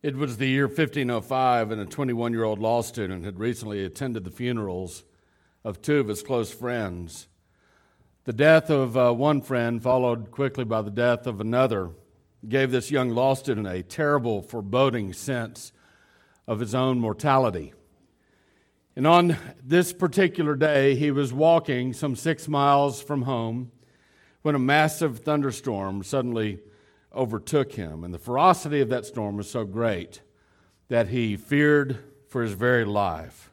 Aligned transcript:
It 0.00 0.14
was 0.14 0.36
the 0.36 0.46
year 0.46 0.68
1505, 0.68 1.72
and 1.72 1.80
a 1.80 1.84
21 1.84 2.32
year 2.32 2.44
old 2.44 2.60
law 2.60 2.82
student 2.82 3.24
had 3.24 3.40
recently 3.40 3.84
attended 3.84 4.22
the 4.22 4.30
funerals 4.30 5.02
of 5.64 5.82
two 5.82 5.98
of 5.98 6.06
his 6.06 6.22
close 6.22 6.54
friends. 6.54 7.26
The 8.22 8.32
death 8.32 8.70
of 8.70 8.96
uh, 8.96 9.12
one 9.12 9.42
friend, 9.42 9.82
followed 9.82 10.30
quickly 10.30 10.62
by 10.62 10.82
the 10.82 10.92
death 10.92 11.26
of 11.26 11.40
another, 11.40 11.90
gave 12.48 12.70
this 12.70 12.92
young 12.92 13.10
law 13.10 13.34
student 13.34 13.66
a 13.66 13.82
terrible, 13.82 14.40
foreboding 14.40 15.14
sense 15.14 15.72
of 16.46 16.60
his 16.60 16.76
own 16.76 17.00
mortality. 17.00 17.74
And 18.94 19.04
on 19.04 19.36
this 19.64 19.92
particular 19.92 20.54
day, 20.54 20.94
he 20.94 21.10
was 21.10 21.32
walking 21.32 21.92
some 21.92 22.14
six 22.14 22.46
miles 22.46 23.02
from 23.02 23.22
home 23.22 23.72
when 24.42 24.54
a 24.54 24.60
massive 24.60 25.18
thunderstorm 25.18 26.04
suddenly 26.04 26.60
overtook 27.18 27.72
him. 27.72 28.04
And 28.04 28.14
the 28.14 28.18
ferocity 28.18 28.80
of 28.80 28.88
that 28.88 29.04
storm 29.04 29.36
was 29.36 29.50
so 29.50 29.64
great 29.64 30.22
that 30.88 31.08
he 31.08 31.36
feared 31.36 31.98
for 32.28 32.42
his 32.42 32.52
very 32.52 32.84
life. 32.84 33.50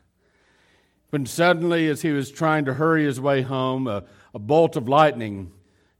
When 1.10 1.26
suddenly, 1.26 1.88
as 1.88 2.02
he 2.02 2.12
was 2.12 2.32
trying 2.32 2.66
to 2.66 2.76
hurry 2.76 3.06
his 3.06 3.20
way 3.20 3.42
home, 3.42 3.88
a, 3.88 4.04
a 4.34 4.40
bolt 4.40 4.76
of 4.76 4.88
lightning 4.88 5.52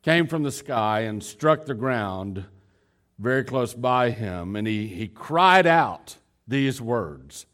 came 0.02 0.28
from 0.28 0.44
the 0.44 0.52
sky 0.52 1.02
and 1.02 1.24
struck 1.24 1.66
the 1.66 1.74
ground 1.74 2.46
very 3.18 3.44
close 3.44 3.74
by 3.74 4.12
him. 4.12 4.56
And 4.56 4.68
he, 4.68 4.88
he 4.88 5.08
cried 5.08 5.66
out 5.66 6.18
these 6.48 6.82
words 6.82 7.46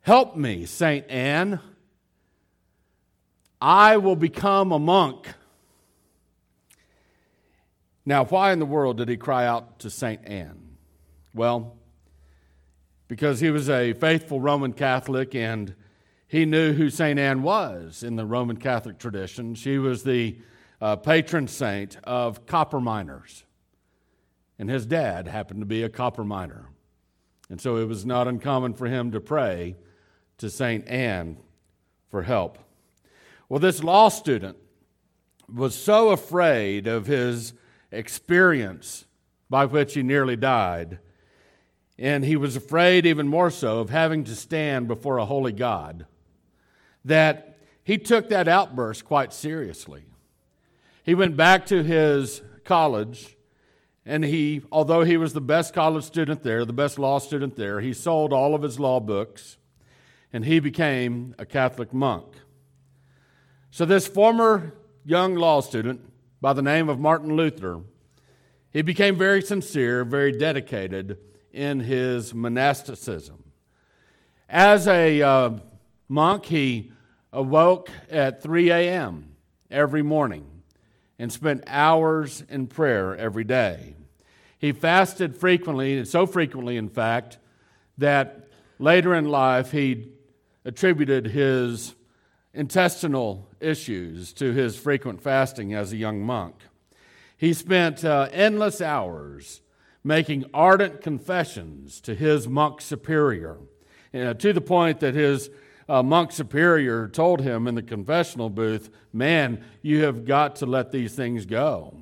Help 0.00 0.36
me, 0.36 0.66
St. 0.66 1.08
Anne. 1.08 1.60
I 3.60 3.96
will 3.96 4.16
become 4.16 4.72
a 4.72 4.78
monk. 4.80 5.28
Now, 8.04 8.24
why 8.24 8.52
in 8.52 8.58
the 8.58 8.66
world 8.66 8.96
did 8.96 9.08
he 9.08 9.16
cry 9.16 9.46
out 9.46 9.78
to 9.80 9.90
St. 9.90 10.20
Anne? 10.26 10.76
Well, 11.34 11.76
because 13.08 13.40
he 13.40 13.50
was 13.50 13.70
a 13.70 13.92
faithful 13.92 14.40
Roman 14.40 14.72
Catholic 14.72 15.34
and 15.34 15.74
he 16.26 16.46
knew 16.46 16.72
who 16.72 16.90
St. 16.90 17.18
Anne 17.18 17.42
was 17.42 18.02
in 18.02 18.16
the 18.16 18.24
Roman 18.24 18.56
Catholic 18.56 18.98
tradition. 18.98 19.54
She 19.54 19.78
was 19.78 20.02
the 20.02 20.38
uh, 20.80 20.96
patron 20.96 21.46
saint 21.46 21.96
of 22.04 22.46
copper 22.46 22.80
miners. 22.80 23.44
And 24.58 24.68
his 24.68 24.86
dad 24.86 25.28
happened 25.28 25.60
to 25.60 25.66
be 25.66 25.82
a 25.82 25.88
copper 25.88 26.24
miner. 26.24 26.70
And 27.50 27.60
so 27.60 27.76
it 27.76 27.86
was 27.86 28.06
not 28.06 28.28
uncommon 28.28 28.74
for 28.74 28.86
him 28.86 29.12
to 29.12 29.20
pray 29.20 29.76
to 30.38 30.48
St. 30.48 30.88
Anne 30.88 31.36
for 32.08 32.22
help. 32.22 32.58
Well, 33.48 33.60
this 33.60 33.84
law 33.84 34.08
student 34.08 34.56
was 35.52 35.74
so 35.74 36.10
afraid 36.10 36.86
of 36.86 37.06
his 37.06 37.52
experience 37.92 39.04
by 39.48 39.66
which 39.66 39.94
he 39.94 40.02
nearly 40.02 40.34
died. 40.34 40.98
And 41.98 42.24
he 42.24 42.36
was 42.36 42.56
afraid, 42.56 43.06
even 43.06 43.28
more 43.28 43.50
so, 43.50 43.80
of 43.80 43.90
having 43.90 44.24
to 44.24 44.34
stand 44.34 44.88
before 44.88 45.18
a 45.18 45.26
holy 45.26 45.52
God, 45.52 46.06
that 47.04 47.58
he 47.84 47.98
took 47.98 48.28
that 48.30 48.48
outburst 48.48 49.04
quite 49.04 49.32
seriously. 49.32 50.04
He 51.04 51.14
went 51.14 51.36
back 51.36 51.66
to 51.66 51.82
his 51.82 52.42
college, 52.64 53.36
and 54.06 54.24
he, 54.24 54.62
although 54.72 55.04
he 55.04 55.16
was 55.16 55.32
the 55.32 55.40
best 55.40 55.74
college 55.74 56.04
student 56.04 56.42
there, 56.42 56.64
the 56.64 56.72
best 56.72 56.98
law 56.98 57.18
student 57.18 57.56
there, 57.56 57.80
he 57.80 57.92
sold 57.92 58.32
all 58.32 58.54
of 58.54 58.62
his 58.62 58.80
law 58.80 59.00
books, 59.00 59.58
and 60.32 60.44
he 60.44 60.60
became 60.60 61.34
a 61.38 61.44
Catholic 61.44 61.92
monk. 61.92 62.26
So, 63.70 63.84
this 63.84 64.06
former 64.06 64.74
young 65.04 65.34
law 65.34 65.60
student 65.60 66.11
by 66.42 66.52
the 66.52 66.60
name 66.60 66.88
of 66.88 66.98
Martin 66.98 67.36
Luther. 67.36 67.82
He 68.72 68.82
became 68.82 69.16
very 69.16 69.40
sincere, 69.40 70.04
very 70.04 70.32
dedicated 70.32 71.16
in 71.52 71.78
his 71.78 72.34
monasticism. 72.34 73.44
As 74.48 74.88
a 74.88 75.22
uh, 75.22 75.50
monk, 76.08 76.46
he 76.46 76.90
awoke 77.32 77.90
at 78.10 78.42
3 78.42 78.72
a.m. 78.72 79.36
every 79.70 80.02
morning 80.02 80.44
and 81.16 81.32
spent 81.32 81.62
hours 81.68 82.42
in 82.48 82.66
prayer 82.66 83.16
every 83.16 83.44
day. 83.44 83.94
He 84.58 84.72
fasted 84.72 85.36
frequently, 85.36 86.04
so 86.04 86.26
frequently, 86.26 86.76
in 86.76 86.88
fact, 86.88 87.38
that 87.98 88.48
later 88.80 89.14
in 89.14 89.26
life 89.26 89.70
he 89.70 90.08
attributed 90.64 91.28
his 91.28 91.94
intestinal 92.54 93.48
issues 93.60 94.32
to 94.34 94.52
his 94.52 94.76
frequent 94.76 95.22
fasting 95.22 95.74
as 95.74 95.92
a 95.92 95.96
young 95.96 96.20
monk. 96.20 96.56
He 97.36 97.52
spent 97.52 98.04
uh, 98.04 98.28
endless 98.32 98.80
hours 98.80 99.62
making 100.04 100.44
ardent 100.52 101.00
confessions 101.00 102.00
to 102.02 102.14
his 102.14 102.48
monk 102.48 102.80
superior, 102.80 103.58
uh, 104.14 104.34
to 104.34 104.52
the 104.52 104.60
point 104.60 105.00
that 105.00 105.14
his 105.14 105.50
uh, 105.88 106.02
monk 106.02 106.32
superior 106.32 107.08
told 107.08 107.40
him 107.40 107.66
in 107.66 107.74
the 107.74 107.82
confessional 107.82 108.50
booth, 108.50 108.90
Man, 109.12 109.64
you 109.80 110.04
have 110.04 110.24
got 110.24 110.56
to 110.56 110.66
let 110.66 110.90
these 110.90 111.14
things 111.14 111.46
go. 111.46 111.96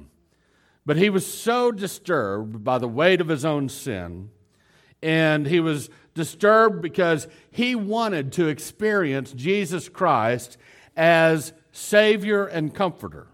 But 0.87 0.97
he 0.97 1.11
was 1.11 1.27
so 1.27 1.71
disturbed 1.71 2.65
by 2.65 2.79
the 2.79 2.89
weight 2.89 3.21
of 3.21 3.29
his 3.29 3.45
own 3.45 3.69
sin, 3.69 4.31
and 5.03 5.47
he 5.47 5.61
was 5.61 5.91
disturbed 6.15 6.83
because 6.83 7.29
he 7.51 7.75
wanted 7.75 8.33
to 8.33 8.49
experience 8.49 9.33
Jesus 9.33 9.89
Christ 9.89 10.57
as 10.97 11.53
Savior 11.73 12.47
and 12.47 12.75
Comforter. 12.75 13.29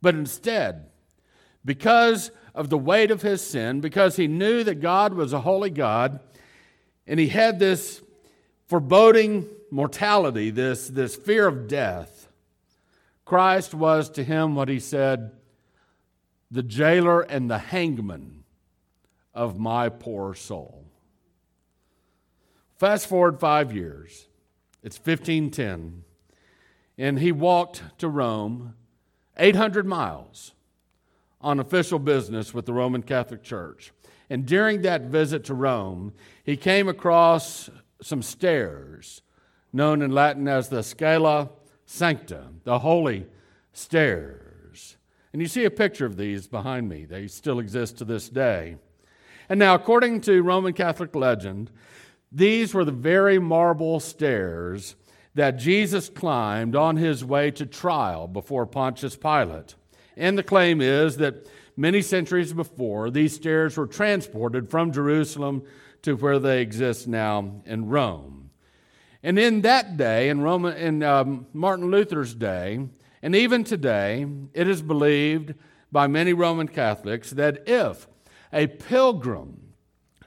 But 0.00 0.14
instead, 0.14 0.86
because 1.64 2.30
of 2.54 2.70
the 2.70 2.78
weight 2.78 3.10
of 3.10 3.22
his 3.22 3.40
sin, 3.42 3.80
because 3.80 4.16
he 4.16 4.26
knew 4.26 4.64
that 4.64 4.80
God 4.80 5.14
was 5.14 5.32
a 5.32 5.40
holy 5.40 5.70
God, 5.70 6.20
and 7.06 7.18
he 7.18 7.28
had 7.28 7.58
this 7.58 8.02
foreboding 8.66 9.48
mortality, 9.70 10.50
this, 10.50 10.88
this 10.88 11.16
fear 11.16 11.46
of 11.46 11.68
death, 11.68 12.28
Christ 13.24 13.74
was 13.74 14.10
to 14.10 14.24
him 14.24 14.54
what 14.54 14.68
he 14.68 14.78
said 14.78 15.32
the 16.50 16.62
jailer 16.62 17.20
and 17.22 17.50
the 17.50 17.58
hangman 17.58 18.44
of 19.32 19.58
my 19.58 19.88
poor 19.88 20.34
soul. 20.34 20.83
Fast 22.84 23.06
forward 23.06 23.40
five 23.40 23.72
years, 23.72 24.28
it's 24.82 24.98
1510, 24.98 26.04
and 26.98 27.18
he 27.18 27.32
walked 27.32 27.82
to 27.96 28.10
Rome 28.10 28.74
800 29.38 29.86
miles 29.86 30.52
on 31.40 31.60
official 31.60 31.98
business 31.98 32.52
with 32.52 32.66
the 32.66 32.74
Roman 32.74 33.02
Catholic 33.02 33.42
Church. 33.42 33.94
And 34.28 34.44
during 34.44 34.82
that 34.82 35.04
visit 35.04 35.44
to 35.44 35.54
Rome, 35.54 36.12
he 36.44 36.58
came 36.58 36.86
across 36.86 37.70
some 38.02 38.20
stairs 38.20 39.22
known 39.72 40.02
in 40.02 40.10
Latin 40.10 40.46
as 40.46 40.68
the 40.68 40.82
Scala 40.82 41.48
Sancta, 41.86 42.48
the 42.64 42.80
holy 42.80 43.26
stairs. 43.72 44.98
And 45.32 45.40
you 45.40 45.48
see 45.48 45.64
a 45.64 45.70
picture 45.70 46.04
of 46.04 46.18
these 46.18 46.48
behind 46.48 46.90
me. 46.90 47.06
They 47.06 47.28
still 47.28 47.60
exist 47.60 47.96
to 47.96 48.04
this 48.04 48.28
day. 48.28 48.76
And 49.48 49.58
now, 49.58 49.74
according 49.74 50.20
to 50.22 50.42
Roman 50.42 50.74
Catholic 50.74 51.14
legend, 51.16 51.70
these 52.34 52.74
were 52.74 52.84
the 52.84 52.92
very 52.92 53.38
marble 53.38 54.00
stairs 54.00 54.96
that 55.34 55.52
Jesus 55.52 56.08
climbed 56.08 56.74
on 56.74 56.96
his 56.96 57.24
way 57.24 57.50
to 57.52 57.64
trial 57.64 58.26
before 58.26 58.66
Pontius 58.66 59.16
Pilate. 59.16 59.74
And 60.16 60.36
the 60.36 60.42
claim 60.42 60.80
is 60.80 61.16
that 61.18 61.48
many 61.76 62.02
centuries 62.02 62.52
before, 62.52 63.10
these 63.10 63.34
stairs 63.34 63.76
were 63.76 63.86
transported 63.86 64.68
from 64.68 64.92
Jerusalem 64.92 65.62
to 66.02 66.14
where 66.16 66.38
they 66.38 66.60
exist 66.60 67.08
now 67.08 67.62
in 67.64 67.88
Rome. 67.88 68.50
And 69.22 69.38
in 69.38 69.62
that 69.62 69.96
day, 69.96 70.28
in, 70.28 70.40
Roman, 70.40 70.76
in 70.76 71.02
um, 71.02 71.46
Martin 71.52 71.90
Luther's 71.90 72.34
day, 72.34 72.86
and 73.22 73.34
even 73.34 73.64
today, 73.64 74.26
it 74.52 74.68
is 74.68 74.82
believed 74.82 75.54
by 75.90 76.06
many 76.06 76.32
Roman 76.32 76.68
Catholics 76.68 77.30
that 77.30 77.62
if 77.66 78.06
a 78.52 78.66
pilgrim 78.66 79.72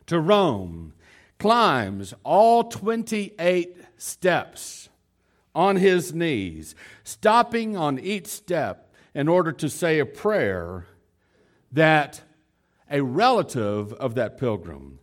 to 0.08 0.20
Rome 0.20 0.94
climbs 1.40 2.14
all 2.24 2.64
28 2.66 3.78
steps 3.98 4.90
on 5.54 5.78
his 5.78 6.14
knees, 6.14 6.76
stopping 7.04 7.76
on 7.76 8.00
each 8.00 8.28
step 8.28 8.94
in 9.14 9.28
order 9.28 9.52
to 9.52 9.70
say 9.70 10.00
a 10.00 10.06
prayer 10.06 10.86
that 11.72 12.22
a 12.90 13.02
relative 13.02 13.92
of 13.94 14.16
that 14.16 14.38
pilgrim 14.38 15.00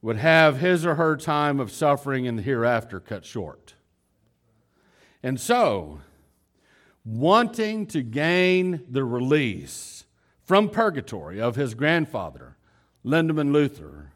would 0.00 0.16
have 0.16 0.58
his 0.58 0.84
or 0.84 0.96
her 0.96 1.16
time 1.16 1.60
of 1.60 1.70
suffering 1.70 2.24
in 2.24 2.36
the 2.36 2.42
hereafter 2.42 2.98
cut 2.98 3.24
short. 3.24 3.74
And 5.22 5.40
so, 5.40 6.00
wanting 7.04 7.86
to 7.86 8.02
gain 8.02 8.82
the 8.88 9.04
release 9.04 10.04
from 10.42 10.68
purgatory 10.68 11.40
of 11.40 11.54
his 11.54 11.74
grandfather, 11.74 12.56
Lindemann 13.04 13.52
Luther, 13.52 14.12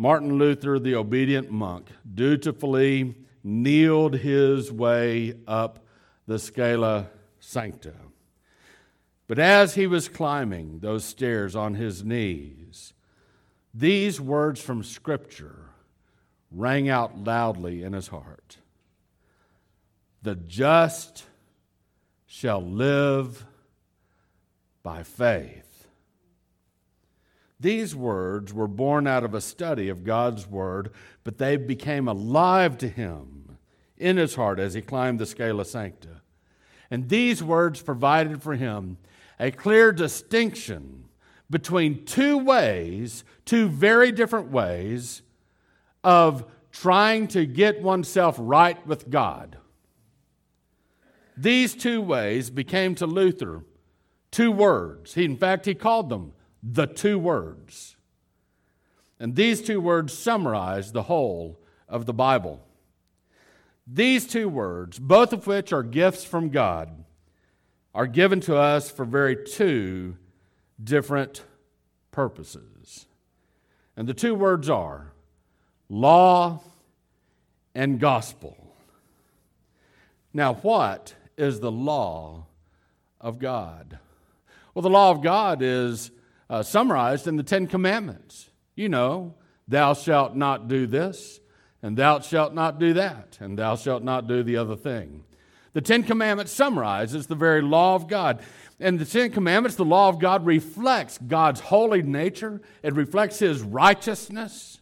Martin 0.00 0.38
Luther, 0.38 0.78
the 0.78 0.94
obedient 0.94 1.50
monk, 1.50 1.90
dutifully 2.14 3.16
kneeled 3.42 4.14
his 4.14 4.70
way 4.70 5.34
up 5.48 5.84
the 6.28 6.38
Scala 6.38 7.08
Sancta. 7.40 7.94
But 9.26 9.40
as 9.40 9.74
he 9.74 9.88
was 9.88 10.08
climbing 10.08 10.78
those 10.78 11.04
stairs 11.04 11.56
on 11.56 11.74
his 11.74 12.04
knees, 12.04 12.94
these 13.74 14.20
words 14.20 14.60
from 14.60 14.84
Scripture 14.84 15.70
rang 16.52 16.88
out 16.88 17.24
loudly 17.24 17.82
in 17.82 17.92
his 17.92 18.08
heart 18.08 18.56
The 20.22 20.36
just 20.36 21.24
shall 22.24 22.62
live 22.62 23.44
by 24.84 25.02
faith. 25.02 25.67
These 27.60 27.96
words 27.96 28.52
were 28.52 28.68
born 28.68 29.06
out 29.06 29.24
of 29.24 29.34
a 29.34 29.40
study 29.40 29.88
of 29.88 30.04
God's 30.04 30.46
Word, 30.46 30.90
but 31.24 31.38
they 31.38 31.56
became 31.56 32.06
alive 32.06 32.78
to 32.78 32.88
him 32.88 33.58
in 33.96 34.16
his 34.16 34.36
heart 34.36 34.60
as 34.60 34.74
he 34.74 34.80
climbed 34.80 35.18
the 35.18 35.26
scala 35.26 35.64
sancta. 35.64 36.22
And 36.90 37.08
these 37.08 37.42
words 37.42 37.82
provided 37.82 38.42
for 38.42 38.54
him 38.54 38.98
a 39.40 39.50
clear 39.50 39.92
distinction 39.92 41.04
between 41.50 42.04
two 42.04 42.38
ways, 42.38 43.24
two 43.44 43.68
very 43.68 44.12
different 44.12 44.50
ways, 44.50 45.22
of 46.04 46.44
trying 46.70 47.26
to 47.28 47.44
get 47.44 47.82
oneself 47.82 48.36
right 48.38 48.84
with 48.86 49.10
God. 49.10 49.58
These 51.36 51.74
two 51.74 52.00
ways 52.00 52.50
became 52.50 52.94
to 52.96 53.06
Luther 53.06 53.64
two 54.30 54.52
words. 54.52 55.14
He, 55.14 55.24
in 55.24 55.36
fact, 55.36 55.66
he 55.66 55.74
called 55.74 56.08
them 56.08 56.32
the 56.62 56.86
two 56.86 57.18
words. 57.18 57.96
And 59.20 59.34
these 59.34 59.62
two 59.62 59.80
words 59.80 60.16
summarize 60.16 60.92
the 60.92 61.04
whole 61.04 61.58
of 61.88 62.06
the 62.06 62.14
Bible. 62.14 62.60
These 63.86 64.26
two 64.26 64.48
words, 64.48 64.98
both 64.98 65.32
of 65.32 65.46
which 65.46 65.72
are 65.72 65.82
gifts 65.82 66.24
from 66.24 66.50
God, 66.50 67.04
are 67.94 68.06
given 68.06 68.40
to 68.40 68.56
us 68.56 68.90
for 68.90 69.04
very 69.04 69.36
two 69.36 70.16
different 70.82 71.42
purposes. 72.10 73.06
And 73.96 74.06
the 74.06 74.14
two 74.14 74.34
words 74.34 74.68
are 74.68 75.12
law 75.88 76.60
and 77.74 77.98
gospel. 77.98 78.56
Now, 80.32 80.54
what 80.54 81.14
is 81.36 81.60
the 81.60 81.72
law 81.72 82.46
of 83.20 83.38
God? 83.38 83.98
Well, 84.74 84.82
the 84.82 84.90
law 84.90 85.10
of 85.10 85.22
God 85.22 85.62
is 85.62 86.10
uh, 86.50 86.62
summarized 86.62 87.26
in 87.26 87.36
the 87.36 87.42
Ten 87.42 87.66
Commandments. 87.66 88.50
You 88.74 88.88
know, 88.88 89.34
thou 89.66 89.94
shalt 89.94 90.36
not 90.36 90.68
do 90.68 90.86
this, 90.86 91.40
and 91.82 91.96
thou 91.96 92.20
shalt 92.20 92.54
not 92.54 92.78
do 92.78 92.94
that, 92.94 93.38
and 93.40 93.58
thou 93.58 93.76
shalt 93.76 94.02
not 94.02 94.26
do 94.26 94.42
the 94.42 94.56
other 94.56 94.76
thing. 94.76 95.24
The 95.72 95.80
Ten 95.80 96.02
Commandments 96.02 96.52
summarizes 96.52 97.26
the 97.26 97.34
very 97.34 97.62
law 97.62 97.94
of 97.94 98.08
God. 98.08 98.40
And 98.80 98.98
the 98.98 99.04
Ten 99.04 99.30
Commandments, 99.30 99.76
the 99.76 99.84
law 99.84 100.08
of 100.08 100.18
God, 100.18 100.46
reflects 100.46 101.18
God's 101.18 101.60
holy 101.60 102.02
nature, 102.02 102.60
it 102.82 102.94
reflects 102.94 103.38
His 103.38 103.60
righteousness. 103.60 104.80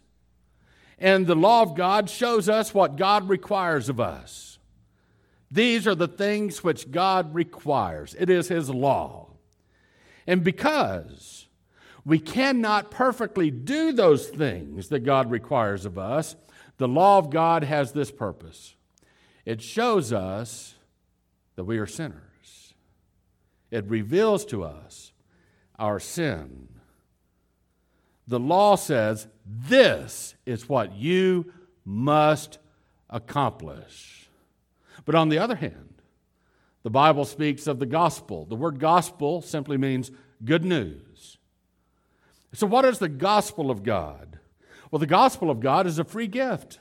And 0.99 1.27
the 1.27 1.35
law 1.35 1.61
of 1.61 1.75
God 1.75 2.09
shows 2.09 2.49
us 2.49 2.73
what 2.73 2.95
God 2.95 3.29
requires 3.29 3.89
of 3.89 3.99
us. 3.99 4.57
These 5.51 5.87
are 5.87 5.95
the 5.95 6.07
things 6.07 6.63
which 6.63 6.91
God 6.91 7.33
requires, 7.33 8.15
it 8.17 8.29
is 8.29 8.47
His 8.47 8.69
law. 8.69 9.33
And 10.25 10.43
because 10.43 11.46
we 12.07 12.19
cannot 12.19 12.89
perfectly 12.89 13.51
do 13.51 13.91
those 13.91 14.29
things 14.29 14.87
that 14.87 15.01
God 15.01 15.29
requires 15.29 15.85
of 15.85 15.99
us. 15.99 16.37
The 16.77 16.87
law 16.87 17.17
of 17.17 17.29
God 17.29 17.65
has 17.65 17.91
this 17.91 18.11
purpose 18.11 18.75
it 19.45 19.61
shows 19.61 20.13
us 20.13 20.75
that 21.57 21.65
we 21.65 21.77
are 21.77 21.85
sinners, 21.85 22.73
it 23.71 23.85
reveals 23.87 24.45
to 24.45 24.63
us 24.63 25.11
our 25.77 25.99
sin. 25.99 26.69
The 28.25 28.39
law 28.39 28.75
says, 28.75 29.27
This 29.45 30.35
is 30.45 30.69
what 30.69 30.95
you 30.95 31.51
must 31.83 32.57
accomplish. 33.09 34.29
But 35.03 35.15
on 35.15 35.27
the 35.27 35.39
other 35.39 35.55
hand, 35.55 36.01
the 36.83 36.89
Bible 36.89 37.25
speaks 37.25 37.67
of 37.67 37.79
the 37.79 37.85
gospel. 37.85 38.45
The 38.45 38.55
word 38.55 38.79
gospel 38.79 39.41
simply 39.41 39.77
means 39.77 40.11
good 40.43 40.63
news. 40.63 41.36
So, 42.57 42.65
what 42.65 42.85
is 42.85 42.97
the 42.97 43.07
gospel 43.07 43.69
of 43.69 43.83
God? 43.83 44.39
Well, 44.89 44.97
the 44.97 45.05
gospel 45.05 45.51
of 45.51 45.59
God 45.59 45.85
is 45.85 45.99
a 45.99 46.03
free 46.03 46.25
gift. 46.25 46.79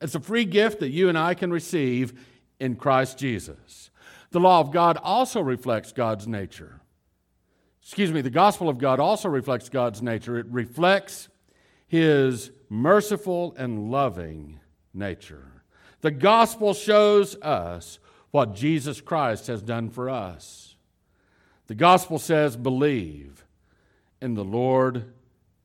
It's 0.00 0.14
a 0.14 0.20
free 0.20 0.44
gift 0.44 0.78
that 0.78 0.90
you 0.90 1.08
and 1.08 1.18
I 1.18 1.34
can 1.34 1.50
receive 1.50 2.12
in 2.60 2.76
Christ 2.76 3.18
Jesus. 3.18 3.90
The 4.30 4.38
law 4.38 4.60
of 4.60 4.70
God 4.70 4.96
also 5.02 5.40
reflects 5.40 5.90
God's 5.90 6.28
nature. 6.28 6.80
Excuse 7.82 8.12
me, 8.12 8.20
the 8.20 8.30
gospel 8.30 8.68
of 8.68 8.78
God 8.78 9.00
also 9.00 9.28
reflects 9.28 9.68
God's 9.68 10.00
nature. 10.00 10.38
It 10.38 10.46
reflects 10.48 11.28
his 11.88 12.52
merciful 12.68 13.52
and 13.58 13.90
loving 13.90 14.60
nature. 14.92 15.64
The 16.02 16.12
gospel 16.12 16.72
shows 16.72 17.34
us 17.42 17.98
what 18.30 18.54
Jesus 18.54 19.00
Christ 19.00 19.48
has 19.48 19.60
done 19.60 19.90
for 19.90 20.08
us. 20.08 20.76
The 21.66 21.74
gospel 21.74 22.20
says, 22.20 22.56
believe 22.56 23.43
in 24.24 24.32
the 24.32 24.42
Lord 24.42 25.12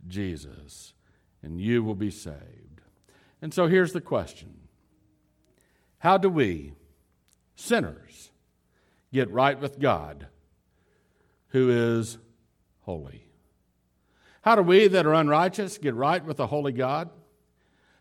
Jesus, 0.06 0.94
and 1.42 1.62
you 1.62 1.82
will 1.82 1.96
be 1.96 2.12
saved. 2.12 2.82
And 3.42 3.54
so 3.54 3.68
here's 3.68 3.94
the 3.94 4.02
question 4.02 4.54
How 6.00 6.18
do 6.18 6.30
we, 6.30 6.74
sinners, 7.56 8.32
get 9.14 9.32
right 9.32 9.58
with 9.58 9.80
God, 9.80 10.28
who 11.48 11.70
is 11.70 12.18
holy? 12.82 13.24
How 14.42 14.56
do 14.56 14.62
we 14.62 14.90
that 14.90 15.06
are 15.06 15.14
unrighteous 15.14 15.78
get 15.78 15.96
right 15.96 16.24
with 16.24 16.36
the 16.36 16.48
holy 16.48 16.74
God? 16.74 17.10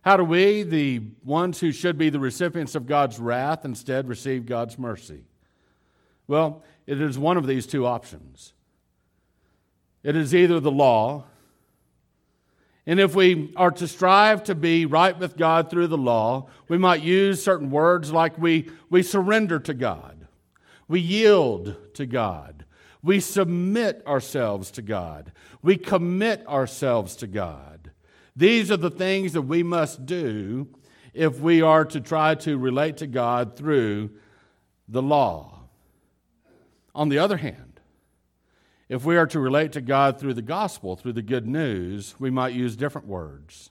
How 0.03 0.17
do 0.17 0.25
we, 0.25 0.65
the 0.65 1.03
ones 1.25 1.61
who 1.61 1.71
should 1.71 1.97
be 1.97 2.11
the 2.11 2.19
recipients 2.19 2.75
of 2.75 2.87
God's 2.87 3.21
wrath, 3.21 3.65
instead 3.65 4.09
receive 4.09 4.45
God's 4.45 4.77
mercy? 4.77 5.23
Well, 6.27 6.65
it 6.85 7.01
is 7.01 7.17
one 7.17 7.37
of 7.37 7.47
these 7.47 7.67
two 7.67 7.87
options. 7.87 8.55
It 10.03 10.17
is 10.17 10.35
either 10.35 10.61
the 10.61 10.71
law, 10.71 11.25
and 12.89 12.99
if 12.99 13.15
we 13.15 13.53
are 13.55 13.71
to 13.73 13.87
strive 13.87 14.45
to 14.45 14.55
be 14.55 14.87
right 14.87 15.17
with 15.19 15.37
God 15.37 15.69
through 15.69 15.89
the 15.89 15.99
law, 15.99 16.49
we 16.69 16.79
might 16.79 17.03
use 17.03 17.43
certain 17.43 17.71
words 17.71 18.11
like 18.13 18.39
we, 18.39 18.71
we 18.89 19.03
surrender 19.03 19.59
to 19.61 19.75
God, 19.75 20.27
we 20.89 20.99
yield 20.99 21.77
to 21.95 22.07
God, 22.07 22.65
we 23.03 23.21
submit 23.21 24.03
ourselves 24.07 24.71
to 24.71 24.83
God, 24.83 25.33
we 25.61 25.77
commit 25.77 26.47
ourselves 26.49 27.15
to 27.17 27.27
God. 27.27 27.91
These 28.35 28.71
are 28.71 28.79
the 28.79 28.91
things 28.91 29.35
that 29.35 29.43
we 29.43 29.63
must 29.63 30.07
do 30.07 30.69
if 31.13 31.41
we 31.41 31.61
are 31.61 31.85
to 31.85 32.01
try 32.01 32.37
to 32.37 32.57
relate 32.57 32.97
to 32.99 33.07
God 33.07 33.55
through 33.55 34.11
the 34.89 35.03
law. 35.03 35.59
On 36.95 37.11
the 37.11 37.19
other 37.19 37.37
hand, 37.37 37.68
if 38.89 39.05
we 39.05 39.17
are 39.17 39.27
to 39.27 39.41
relate 39.41 39.73
to 39.73 39.81
God 39.81 40.19
through 40.19 40.35
the 40.35 40.43
gospel, 40.43 40.97
through 40.97 41.13
the 41.13 41.23
good 41.23 41.47
news, 41.47 42.15
we 42.19 42.31
might 42.31 42.55
use 42.55 42.77
different 42.77 43.07
words. 43.07 43.71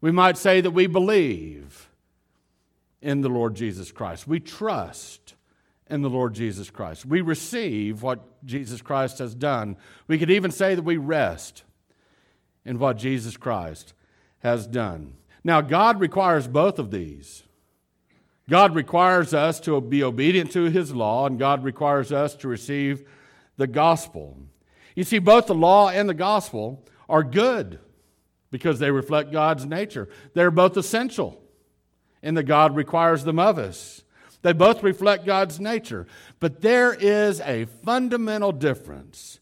We 0.00 0.12
might 0.12 0.38
say 0.38 0.60
that 0.60 0.70
we 0.70 0.86
believe 0.86 1.88
in 3.02 3.20
the 3.20 3.28
Lord 3.28 3.54
Jesus 3.54 3.90
Christ. 3.92 4.26
We 4.26 4.40
trust 4.40 5.34
in 5.88 6.02
the 6.02 6.10
Lord 6.10 6.34
Jesus 6.34 6.70
Christ. 6.70 7.04
We 7.04 7.20
receive 7.20 8.02
what 8.02 8.44
Jesus 8.44 8.80
Christ 8.80 9.18
has 9.18 9.34
done. 9.34 9.76
We 10.06 10.18
could 10.18 10.30
even 10.30 10.50
say 10.50 10.74
that 10.74 10.84
we 10.84 10.96
rest 10.96 11.64
in 12.64 12.78
what 12.78 12.96
Jesus 12.96 13.36
Christ 13.36 13.94
has 14.38 14.66
done. 14.66 15.14
Now, 15.42 15.60
God 15.60 16.00
requires 16.00 16.46
both 16.46 16.78
of 16.78 16.90
these. 16.90 17.42
God 18.48 18.74
requires 18.74 19.32
us 19.32 19.60
to 19.60 19.80
be 19.80 20.02
obedient 20.02 20.52
to 20.52 20.64
His 20.64 20.94
law, 20.94 21.26
and 21.26 21.38
God 21.38 21.64
requires 21.64 22.12
us 22.12 22.34
to 22.36 22.48
receive 22.48 23.08
the 23.60 23.66
gospel. 23.66 24.38
You 24.96 25.04
see, 25.04 25.18
both 25.18 25.46
the 25.46 25.54
law 25.54 25.90
and 25.90 26.08
the 26.08 26.14
gospel 26.14 26.82
are 27.10 27.22
good 27.22 27.78
because 28.50 28.78
they 28.78 28.90
reflect 28.90 29.30
God's 29.30 29.66
nature. 29.66 30.08
They're 30.34 30.50
both 30.50 30.76
essential 30.78 31.40
in 32.22 32.34
that 32.34 32.44
God 32.44 32.74
requires 32.74 33.22
them 33.22 33.38
of 33.38 33.58
us. 33.58 34.02
They 34.40 34.54
both 34.54 34.82
reflect 34.82 35.26
God's 35.26 35.60
nature. 35.60 36.06
But 36.40 36.62
there 36.62 36.94
is 36.94 37.42
a 37.42 37.66
fundamental 37.84 38.50
difference 38.50 39.40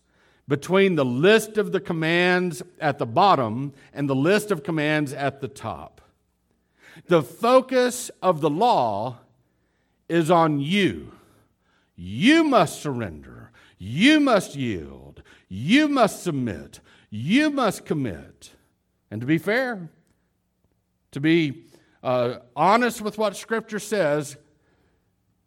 between 0.49 0.97
the 0.97 1.05
list 1.05 1.57
of 1.57 1.71
the 1.71 1.81
commands 1.81 2.61
at 2.81 2.99
the 2.99 3.07
bottom 3.07 3.73
and 3.95 4.11
the 4.11 4.17
list 4.17 4.51
of 4.51 4.65
commands 4.65 5.13
at 5.13 5.41
the 5.41 5.49
top. 5.49 6.01
The 7.07 7.23
focus 7.23 8.11
of 8.21 8.41
the 8.41 8.51
law 8.51 9.19
is 10.09 10.29
on 10.29 10.59
you. 10.59 11.13
You 11.95 12.43
must 12.43 12.83
surrender. 12.83 13.48
You 13.79 14.21
must 14.21 14.57
yield. 14.57 15.23
You 15.49 15.89
must 15.89 16.23
submit. 16.23 16.81
You 17.11 17.51
must 17.51 17.85
commit. 17.85 18.53
And 19.11 19.21
to 19.21 19.27
be 19.27 19.39
fair, 19.39 19.89
to 21.13 21.21
be 21.21 21.65
uh, 22.03 22.37
honest 22.55 23.01
with 23.01 23.17
what 23.17 23.37
Scripture 23.37 23.79
says, 23.79 24.37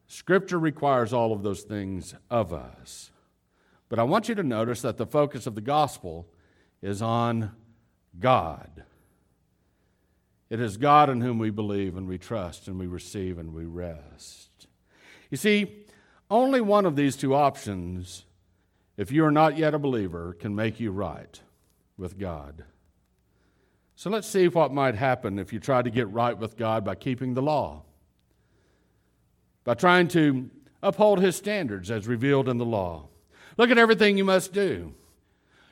Scripture 0.08 0.60
requires 0.60 1.14
all 1.14 1.32
of 1.32 1.44
those 1.44 1.62
things 1.62 2.16
of 2.30 2.52
us. 2.52 3.12
But 3.88 4.00
I 4.00 4.04
want 4.04 4.30
you 4.30 4.36
to 4.36 4.44
notice 4.44 4.82
that 4.82 4.98
the 4.98 5.06
focus 5.06 5.48
of 5.48 5.56
the 5.56 5.62
gospel 5.62 6.28
is 6.82 7.02
on 7.02 7.52
God. 8.20 8.84
It 10.50 10.60
is 10.60 10.76
God 10.76 11.10
in 11.10 11.22
whom 11.22 11.40
we 11.40 11.50
believe 11.50 11.96
and 11.96 12.08
we 12.08 12.18
trust 12.18 12.68
and 12.68 12.78
we 12.78 12.88
receive 12.88 13.38
and 13.38 13.54
we 13.54 13.64
rest. 13.64 14.68
You 15.30 15.38
see, 15.38 15.81
only 16.32 16.62
one 16.62 16.86
of 16.86 16.96
these 16.96 17.18
two 17.18 17.36
options, 17.36 18.26
if 18.98 19.12
you 19.12 19.26
are 19.26 19.32
not 19.32 19.58
yet 19.58 19.76
a 19.76 19.80
believer, 19.80 20.34
can 20.34 20.56
make 20.56 20.80
you 20.80 20.92
right 20.92 21.40
with 21.98 22.18
God. 22.18 22.64
So 23.96 24.10
let's 24.10 24.28
see 24.28 24.48
what 24.48 24.74
might 24.74 24.96
happen 24.96 25.38
if 25.38 25.54
you 25.54 25.60
try 25.60 25.82
to 25.82 25.92
get 25.92 26.10
right 26.10 26.36
with 26.36 26.58
God 26.58 26.84
by 26.84 26.96
keeping 26.96 27.34
the 27.34 27.42
law, 27.42 27.84
by 29.64 29.76
trying 29.76 30.08
to 30.10 30.50
uphold 30.82 31.20
His 31.20 31.36
standards 31.36 31.92
as 31.92 32.08
revealed 32.08 32.50
in 32.50 32.58
the 32.58 32.66
law. 32.66 33.10
Look 33.58 33.70
at 33.70 33.78
everything 33.78 34.18
you 34.18 34.26
must 34.26 34.54
do. 34.54 34.96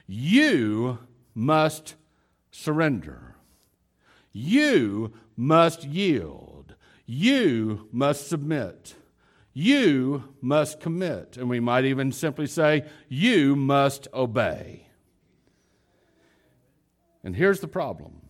You 0.05 0.99
must 1.33 1.95
surrender. 2.51 3.35
You 4.33 5.13
must 5.37 5.85
yield. 5.85 6.75
You 7.05 7.87
must 7.91 8.27
submit. 8.27 8.95
You 9.53 10.35
must 10.41 10.79
commit. 10.79 11.37
And 11.37 11.49
we 11.49 11.59
might 11.59 11.85
even 11.85 12.11
simply 12.11 12.47
say, 12.47 12.85
You 13.07 13.55
must 13.55 14.07
obey. 14.13 14.87
And 17.23 17.35
here's 17.35 17.59
the 17.59 17.67
problem 17.67 18.21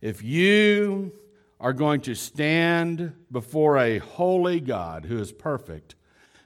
if 0.00 0.22
you 0.22 1.12
are 1.60 1.72
going 1.72 2.00
to 2.02 2.14
stand 2.14 3.12
before 3.32 3.78
a 3.78 3.98
holy 3.98 4.60
God 4.60 5.06
who 5.06 5.18
is 5.18 5.32
perfect, 5.32 5.96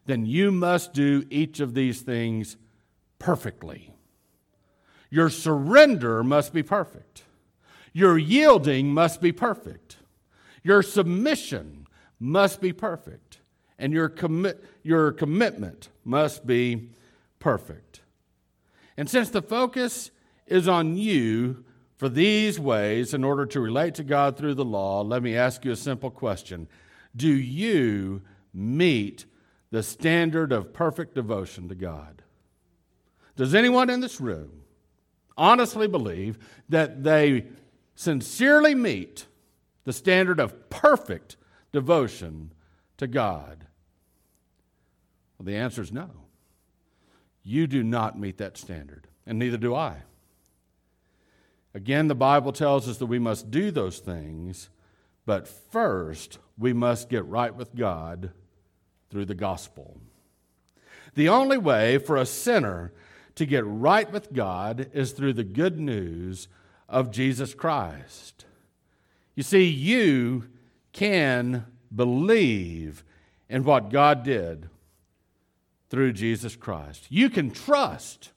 then 0.07 0.25
you 0.25 0.51
must 0.51 0.95
do 0.95 1.25
each 1.31 1.61
of 1.61 1.75
these 1.75 2.01
things 2.01 2.57
perfectly. 3.19 3.95
Your 5.11 5.29
surrender 5.29 6.25
must 6.25 6.55
be 6.55 6.63
perfect. 6.63 7.25
Your 7.93 8.17
yielding 8.17 8.95
must 8.95 9.21
be 9.21 9.33
perfect. 9.33 9.99
Your 10.63 10.83
submission 10.83 11.82
must 12.23 12.61
be 12.61 12.73
perfect. 12.73 13.41
And 13.81 13.93
your, 13.93 14.09
commit, 14.09 14.65
your 14.85 15.11
commitment 15.11 15.89
must 16.05 16.47
be 16.47 16.91
perfect. 17.41 18.01
And 18.97 19.11
since 19.11 19.29
the 19.29 19.43
focus 19.43 20.13
is 20.47 20.69
on 20.69 20.97
you 20.97 21.65
for 21.97 22.09
these 22.09 22.61
ways 22.61 23.13
in 23.13 23.25
order 23.25 23.45
to 23.47 23.61
relate 23.61 23.97
to 23.97 24.05
God 24.05 24.37
through 24.37 24.55
the 24.55 24.65
law, 24.65 25.03
let 25.03 25.21
me 25.21 25.37
ask 25.37 25.65
you 25.65 25.73
a 25.73 25.77
simple 25.77 26.11
question 26.11 26.69
Do 27.17 27.29
you 27.29 28.23
meet 28.55 29.25
the 29.73 29.83
standard 29.83 30.53
of 30.53 30.73
perfect 30.73 31.17
devotion 31.17 31.69
to 31.71 31.75
God? 31.75 32.23
Does 33.35 33.53
anyone 33.53 33.91
in 33.91 34.01
this 34.01 34.21
room 34.21 34.63
honestly 35.37 35.89
believe 35.89 36.39
that 36.69 37.03
they 37.03 37.47
sincerely 37.97 38.77
meet 38.77 39.27
the 39.83 39.93
standard 39.93 40.39
of 40.39 40.71
perfect 40.71 41.37
devotion 41.73 42.53
to 42.99 43.07
God? 43.07 43.67
Well, 45.39 45.47
the 45.47 45.57
answer 45.57 45.83
is 45.83 45.93
no. 45.93 46.11
You 47.43 47.67
do 47.67 47.83
not 47.83 48.19
meet 48.19 48.39
that 48.39 48.57
standard, 48.57 49.09
and 49.27 49.39
neither 49.39 49.57
do 49.57 49.75
I. 49.75 50.03
Again, 51.75 52.09
the 52.09 52.15
Bible 52.15 52.53
tells 52.53 52.89
us 52.89 52.99
that 52.99 53.07
we 53.07 53.19
must 53.19 53.51
do 53.51 53.71
those 53.71 53.99
things, 53.99 54.69
but 55.25 55.49
first 55.49 56.39
we 56.59 56.73
must 56.73 57.09
get 57.09 57.25
right 57.25 57.55
with 57.55 57.75
God 57.75 58.31
through 59.11 59.25
the 59.25 59.35
gospel. 59.35 59.99
The 61.15 61.29
only 61.29 61.59
way 61.59 61.99
for 61.99 62.17
a 62.17 62.27
sinner 62.27 62.93
to 63.35 63.47
get 63.47 63.65
right 63.67 64.11
with 64.11 64.33
God 64.33 64.91
is 64.93 65.13
through 65.13 65.33
the 65.33 65.45
good 65.45 65.81
news 65.81 66.49
of 66.89 67.11
Jesus 67.11 67.55
Christ. 67.55 68.45
You 69.35 69.43
see, 69.43 69.65
you 69.65 70.49
can 70.93 71.67
believe 71.95 73.05
in 73.49 73.65
what 73.65 73.91
God 73.91 74.23
did 74.23 74.69
through 75.91 76.13
Jesus 76.13 76.57
Christ. 76.57 77.07
You 77.11 77.29
can 77.29 77.51
trust 77.51 78.31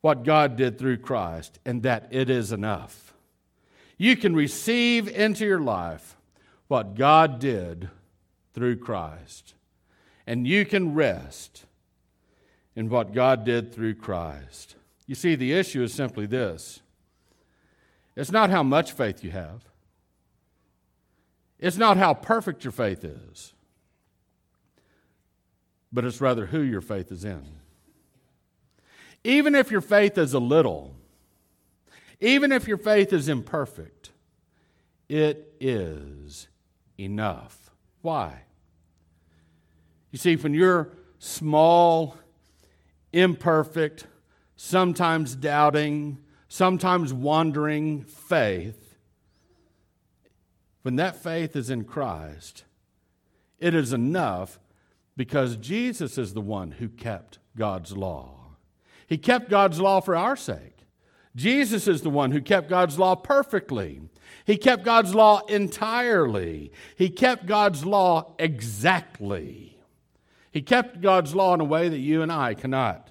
what 0.00 0.24
God 0.24 0.56
did 0.56 0.78
through 0.78 0.98
Christ 0.98 1.58
and 1.64 1.82
that 1.82 2.08
it 2.10 2.30
is 2.30 2.52
enough. 2.52 3.14
You 3.96 4.16
can 4.16 4.34
receive 4.34 5.08
into 5.08 5.44
your 5.44 5.60
life 5.60 6.16
what 6.68 6.94
God 6.94 7.38
did 7.38 7.88
through 8.54 8.76
Christ. 8.76 9.54
And 10.26 10.46
you 10.46 10.64
can 10.64 10.94
rest 10.94 11.66
in 12.74 12.88
what 12.88 13.12
God 13.12 13.44
did 13.44 13.72
through 13.72 13.94
Christ. 13.94 14.76
You 15.06 15.14
see, 15.14 15.34
the 15.34 15.52
issue 15.52 15.82
is 15.82 15.92
simply 15.92 16.26
this 16.26 16.80
it's 18.16 18.32
not 18.32 18.50
how 18.50 18.62
much 18.62 18.92
faith 18.92 19.24
you 19.24 19.30
have, 19.32 19.64
it's 21.64 21.78
not 21.78 21.96
how 21.96 22.12
perfect 22.12 22.62
your 22.62 22.72
faith 22.72 23.04
is, 23.04 23.54
but 25.90 26.04
it's 26.04 26.20
rather 26.20 26.44
who 26.44 26.60
your 26.60 26.82
faith 26.82 27.10
is 27.10 27.24
in. 27.24 27.42
Even 29.24 29.54
if 29.54 29.70
your 29.70 29.80
faith 29.80 30.18
is 30.18 30.34
a 30.34 30.38
little, 30.38 30.94
even 32.20 32.52
if 32.52 32.68
your 32.68 32.76
faith 32.76 33.14
is 33.14 33.30
imperfect, 33.30 34.10
it 35.08 35.54
is 35.58 36.48
enough. 37.00 37.70
Why? 38.02 38.42
You 40.10 40.18
see, 40.18 40.36
when 40.36 40.52
you're 40.52 40.90
small, 41.18 42.18
imperfect, 43.10 44.06
sometimes 44.56 45.34
doubting, 45.34 46.18
sometimes 46.46 47.14
wandering 47.14 48.04
faith, 48.04 48.83
when 50.84 50.96
that 50.96 51.16
faith 51.16 51.56
is 51.56 51.70
in 51.70 51.82
Christ, 51.84 52.64
it 53.58 53.74
is 53.74 53.94
enough 53.94 54.60
because 55.16 55.56
Jesus 55.56 56.18
is 56.18 56.34
the 56.34 56.42
one 56.42 56.72
who 56.72 56.90
kept 56.90 57.38
God's 57.56 57.96
law. 57.96 58.56
He 59.06 59.16
kept 59.16 59.48
God's 59.48 59.80
law 59.80 60.00
for 60.00 60.14
our 60.14 60.36
sake. 60.36 60.84
Jesus 61.34 61.88
is 61.88 62.02
the 62.02 62.10
one 62.10 62.32
who 62.32 62.42
kept 62.42 62.68
God's 62.68 62.98
law 62.98 63.14
perfectly. 63.14 64.02
He 64.44 64.58
kept 64.58 64.84
God's 64.84 65.14
law 65.14 65.40
entirely. 65.46 66.70
He 66.96 67.08
kept 67.08 67.46
God's 67.46 67.86
law 67.86 68.34
exactly. 68.38 69.78
He 70.52 70.60
kept 70.60 71.00
God's 71.00 71.34
law 71.34 71.54
in 71.54 71.62
a 71.62 71.64
way 71.64 71.88
that 71.88 71.98
you 71.98 72.20
and 72.20 72.30
I 72.30 72.52
cannot 72.52 73.10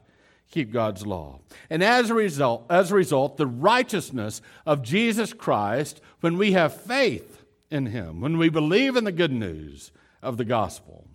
keep 0.51 0.71
God's 0.71 1.07
law. 1.07 1.39
And 1.71 1.83
as 1.83 2.11
a 2.11 2.13
result, 2.13 2.67
as 2.69 2.91
a 2.91 2.95
result, 2.95 3.37
the 3.37 3.47
righteousness 3.47 4.43
of 4.63 4.83
Jesus 4.83 5.33
Christ, 5.33 6.01
when 6.19 6.37
we 6.37 6.51
have 6.51 6.79
faith 6.79 7.42
in 7.69 7.87
him, 7.87 8.21
when 8.21 8.37
we 8.37 8.49
believe 8.49 8.95
in 8.95 9.03
the 9.03 9.11
good 9.11 9.31
news 9.31 9.91
of 10.21 10.37
the 10.37 10.45
gospel, 10.45 11.07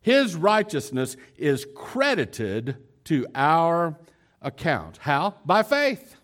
his 0.00 0.34
righteousness 0.34 1.16
is 1.36 1.66
credited 1.74 2.76
to 3.04 3.26
our 3.34 3.98
account. 4.40 4.98
How? 4.98 5.34
By 5.44 5.62
faith. 5.62 6.16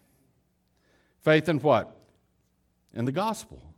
Faith 1.20 1.48
in 1.48 1.58
what? 1.58 1.96
In 2.92 3.06
the 3.06 3.12
gospel, 3.12 3.74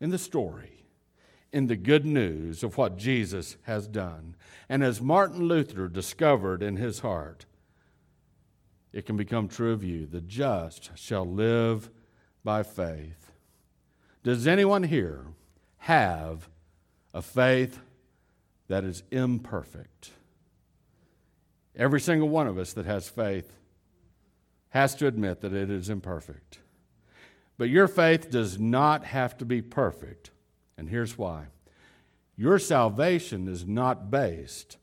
in 0.00 0.10
the 0.10 0.18
story, 0.18 0.86
in 1.52 1.66
the 1.66 1.76
good 1.76 2.04
news 2.04 2.62
of 2.62 2.76
what 2.76 2.96
Jesus 2.96 3.56
has 3.62 3.86
done. 3.86 4.34
And 4.68 4.82
as 4.82 5.00
Martin 5.00 5.46
Luther 5.46 5.88
discovered 5.88 6.62
in 6.62 6.76
his 6.76 7.00
heart, 7.00 7.46
it 8.92 9.06
can 9.06 9.16
become 9.16 9.48
true 9.48 9.72
of 9.72 9.84
you 9.84 10.06
the 10.06 10.20
just 10.20 10.90
shall 10.96 11.26
live 11.26 11.90
by 12.42 12.62
faith. 12.62 13.27
Does 14.22 14.46
anyone 14.46 14.82
here 14.82 15.24
have 15.78 16.48
a 17.14 17.22
faith 17.22 17.80
that 18.68 18.84
is 18.84 19.02
imperfect? 19.10 20.12
Every 21.76 22.00
single 22.00 22.28
one 22.28 22.46
of 22.46 22.58
us 22.58 22.72
that 22.72 22.86
has 22.86 23.08
faith 23.08 23.52
has 24.70 24.94
to 24.96 25.06
admit 25.06 25.40
that 25.40 25.54
it 25.54 25.70
is 25.70 25.88
imperfect. 25.88 26.58
But 27.56 27.68
your 27.68 27.88
faith 27.88 28.30
does 28.30 28.58
not 28.58 29.04
have 29.04 29.36
to 29.38 29.44
be 29.44 29.62
perfect. 29.62 30.30
And 30.76 30.88
here's 30.88 31.16
why 31.18 31.46
your 32.36 32.58
salvation 32.58 33.48
is 33.48 33.66
not 33.66 34.10
based 34.10 34.76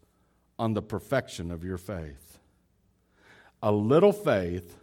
on 0.60 0.74
the 0.74 0.82
perfection 0.82 1.52
of 1.52 1.64
your 1.64 1.78
faith. 1.78 2.38
A 3.62 3.72
little 3.72 4.12
faith 4.12 4.78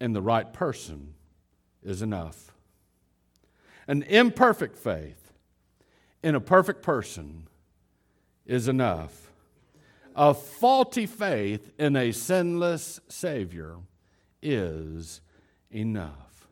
in 0.00 0.12
the 0.12 0.22
right 0.22 0.52
person 0.52 1.14
is 1.82 2.02
enough. 2.02 2.47
An 3.88 4.04
imperfect 4.04 4.76
faith 4.76 5.32
in 6.22 6.36
a 6.36 6.40
perfect 6.40 6.82
person 6.82 7.48
is 8.46 8.68
enough 8.68 9.28
a 10.18 10.34
faulty 10.34 11.06
faith 11.06 11.70
in 11.78 11.94
a 11.94 12.10
sinless 12.10 12.98
Savior 13.06 13.76
is 14.42 15.20
enough. 15.70 16.48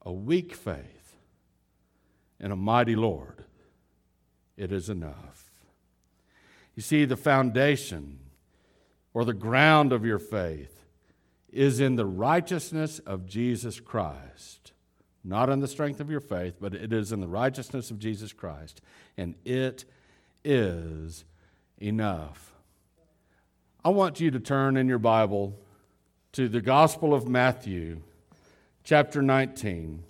A 0.00 0.10
weak 0.10 0.54
faith 0.54 1.14
in 2.40 2.50
a 2.50 2.56
mighty 2.56 2.96
Lord, 2.96 3.44
it 4.56 4.72
is 4.72 4.88
enough. 4.88 5.44
You 6.74 6.80
see, 6.80 7.04
the 7.04 7.18
foundation 7.18 8.18
or 9.12 9.26
the 9.26 9.34
ground 9.34 9.92
of 9.92 10.06
your 10.06 10.18
faith 10.18 10.86
is 11.52 11.80
in 11.80 11.96
the 11.96 12.06
righteousness 12.06 12.98
of 13.00 13.26
Jesus 13.26 13.78
Christ. 13.78 14.72
Not 15.24 15.50
in 15.50 15.60
the 15.60 15.68
strength 15.68 16.00
of 16.00 16.10
your 16.10 16.20
faith, 16.20 16.54
but 16.60 16.74
it 16.74 16.92
is 16.92 17.12
in 17.12 17.20
the 17.20 17.28
righteousness 17.28 17.90
of 17.90 17.98
Jesus 17.98 18.32
Christ. 18.32 18.80
And 19.16 19.34
it 19.44 19.84
is 20.44 21.24
enough. 21.78 22.54
I 23.84 23.90
want 23.90 24.20
you 24.20 24.30
to 24.30 24.40
turn 24.40 24.76
in 24.76 24.88
your 24.88 24.98
Bible 24.98 25.54
to 26.32 26.48
the 26.48 26.60
Gospel 26.60 27.14
of 27.14 27.28
Matthew, 27.28 28.00
chapter 28.84 29.22
19. 29.22 30.02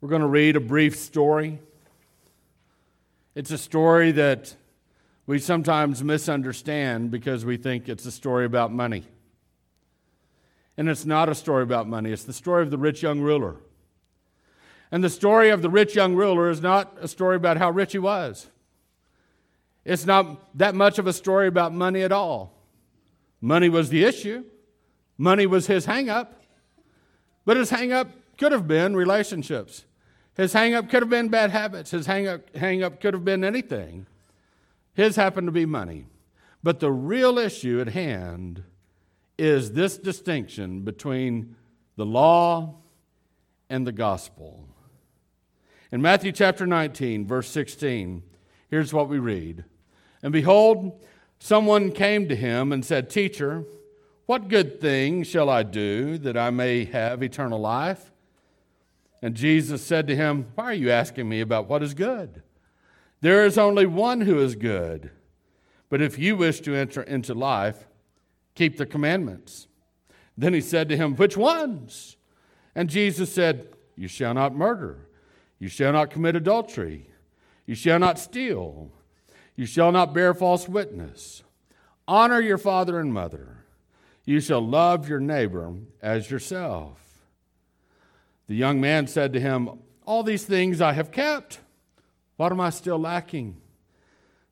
We're 0.00 0.08
going 0.08 0.22
to 0.22 0.28
read 0.28 0.56
a 0.56 0.60
brief 0.60 0.96
story. 0.96 1.60
It's 3.34 3.50
a 3.50 3.58
story 3.58 4.12
that 4.12 4.56
we 5.26 5.38
sometimes 5.38 6.02
misunderstand 6.02 7.10
because 7.10 7.44
we 7.44 7.56
think 7.56 7.88
it's 7.88 8.04
a 8.04 8.10
story 8.10 8.44
about 8.44 8.72
money. 8.72 9.04
And 10.76 10.88
it's 10.88 11.04
not 11.04 11.28
a 11.28 11.34
story 11.34 11.62
about 11.62 11.88
money, 11.88 12.12
it's 12.12 12.24
the 12.24 12.32
story 12.32 12.62
of 12.62 12.70
the 12.70 12.78
rich 12.78 13.02
young 13.02 13.20
ruler. 13.20 13.56
And 14.90 15.02
the 15.02 15.10
story 15.10 15.50
of 15.50 15.62
the 15.62 15.70
rich 15.70 15.94
young 15.94 16.14
ruler 16.14 16.50
is 16.50 16.60
not 16.60 16.96
a 17.00 17.08
story 17.08 17.36
about 17.36 17.56
how 17.56 17.70
rich 17.70 17.92
he 17.92 17.98
was. 17.98 18.48
It's 19.84 20.06
not 20.06 20.56
that 20.58 20.74
much 20.74 20.98
of 20.98 21.06
a 21.06 21.12
story 21.12 21.48
about 21.48 21.72
money 21.72 22.02
at 22.02 22.12
all. 22.12 22.54
Money 23.40 23.68
was 23.68 23.88
the 23.88 24.04
issue, 24.04 24.44
money 25.18 25.46
was 25.46 25.66
his 25.66 25.86
hang 25.86 26.08
up. 26.08 26.42
But 27.44 27.56
his 27.56 27.70
hang 27.70 27.92
up 27.92 28.08
could 28.38 28.52
have 28.52 28.68
been 28.68 28.94
relationships. 28.94 29.84
His 30.36 30.52
hang 30.52 30.74
up 30.74 30.88
could 30.88 31.02
have 31.02 31.10
been 31.10 31.28
bad 31.28 31.50
habits. 31.50 31.90
His 31.90 32.06
hang 32.06 32.26
up, 32.26 32.54
hang 32.56 32.80
could 32.98 33.14
have 33.14 33.24
been 33.24 33.44
anything. 33.44 34.06
His 34.94 35.16
happened 35.16 35.48
to 35.48 35.52
be 35.52 35.66
money. 35.66 36.06
But 36.62 36.80
the 36.80 36.92
real 36.92 37.38
issue 37.38 37.80
at 37.80 37.88
hand 37.88 38.62
is 39.42 39.72
this 39.72 39.98
distinction 39.98 40.82
between 40.82 41.56
the 41.96 42.06
law 42.06 42.76
and 43.68 43.84
the 43.84 43.90
gospel. 43.90 44.68
In 45.90 46.00
Matthew 46.00 46.30
chapter 46.30 46.64
19, 46.64 47.26
verse 47.26 47.48
16, 47.48 48.22
here's 48.70 48.94
what 48.94 49.08
we 49.08 49.18
read 49.18 49.64
And 50.22 50.32
behold, 50.32 51.04
someone 51.40 51.90
came 51.90 52.28
to 52.28 52.36
him 52.36 52.70
and 52.70 52.84
said, 52.84 53.10
Teacher, 53.10 53.64
what 54.26 54.46
good 54.46 54.80
thing 54.80 55.24
shall 55.24 55.50
I 55.50 55.64
do 55.64 56.18
that 56.18 56.36
I 56.36 56.50
may 56.50 56.84
have 56.84 57.20
eternal 57.20 57.58
life? 57.58 58.12
And 59.22 59.34
Jesus 59.34 59.82
said 59.82 60.06
to 60.06 60.14
him, 60.14 60.52
Why 60.54 60.66
are 60.66 60.72
you 60.72 60.92
asking 60.92 61.28
me 61.28 61.40
about 61.40 61.68
what 61.68 61.82
is 61.82 61.94
good? 61.94 62.44
There 63.22 63.44
is 63.44 63.58
only 63.58 63.86
one 63.86 64.20
who 64.20 64.38
is 64.38 64.54
good. 64.54 65.10
But 65.88 66.00
if 66.00 66.16
you 66.16 66.36
wish 66.36 66.60
to 66.60 66.76
enter 66.76 67.02
into 67.02 67.34
life, 67.34 67.88
keep 68.54 68.76
the 68.76 68.86
commandments. 68.86 69.66
Then 70.36 70.54
he 70.54 70.60
said 70.60 70.88
to 70.88 70.96
him, 70.96 71.14
Which 71.16 71.36
ones? 71.36 72.16
And 72.74 72.88
Jesus 72.88 73.32
said, 73.32 73.68
You 73.96 74.08
shall 74.08 74.34
not 74.34 74.54
murder. 74.54 75.08
You 75.58 75.68
shall 75.68 75.92
not 75.92 76.10
commit 76.10 76.36
adultery. 76.36 77.10
You 77.66 77.74
shall 77.74 77.98
not 77.98 78.18
steal. 78.18 78.90
You 79.54 79.66
shall 79.66 79.92
not 79.92 80.14
bear 80.14 80.34
false 80.34 80.68
witness. 80.68 81.42
Honor 82.08 82.40
your 82.40 82.58
father 82.58 82.98
and 82.98 83.12
mother. 83.12 83.64
You 84.24 84.40
shall 84.40 84.60
love 84.60 85.08
your 85.08 85.20
neighbor 85.20 85.74
as 86.00 86.30
yourself. 86.30 86.98
The 88.48 88.54
young 88.54 88.80
man 88.80 89.06
said 89.06 89.32
to 89.32 89.40
him, 89.40 89.68
All 90.06 90.22
these 90.22 90.44
things 90.44 90.80
I 90.80 90.92
have 90.92 91.10
kept. 91.10 91.60
What 92.36 92.52
am 92.52 92.60
I 92.60 92.70
still 92.70 92.98
lacking? 92.98 93.60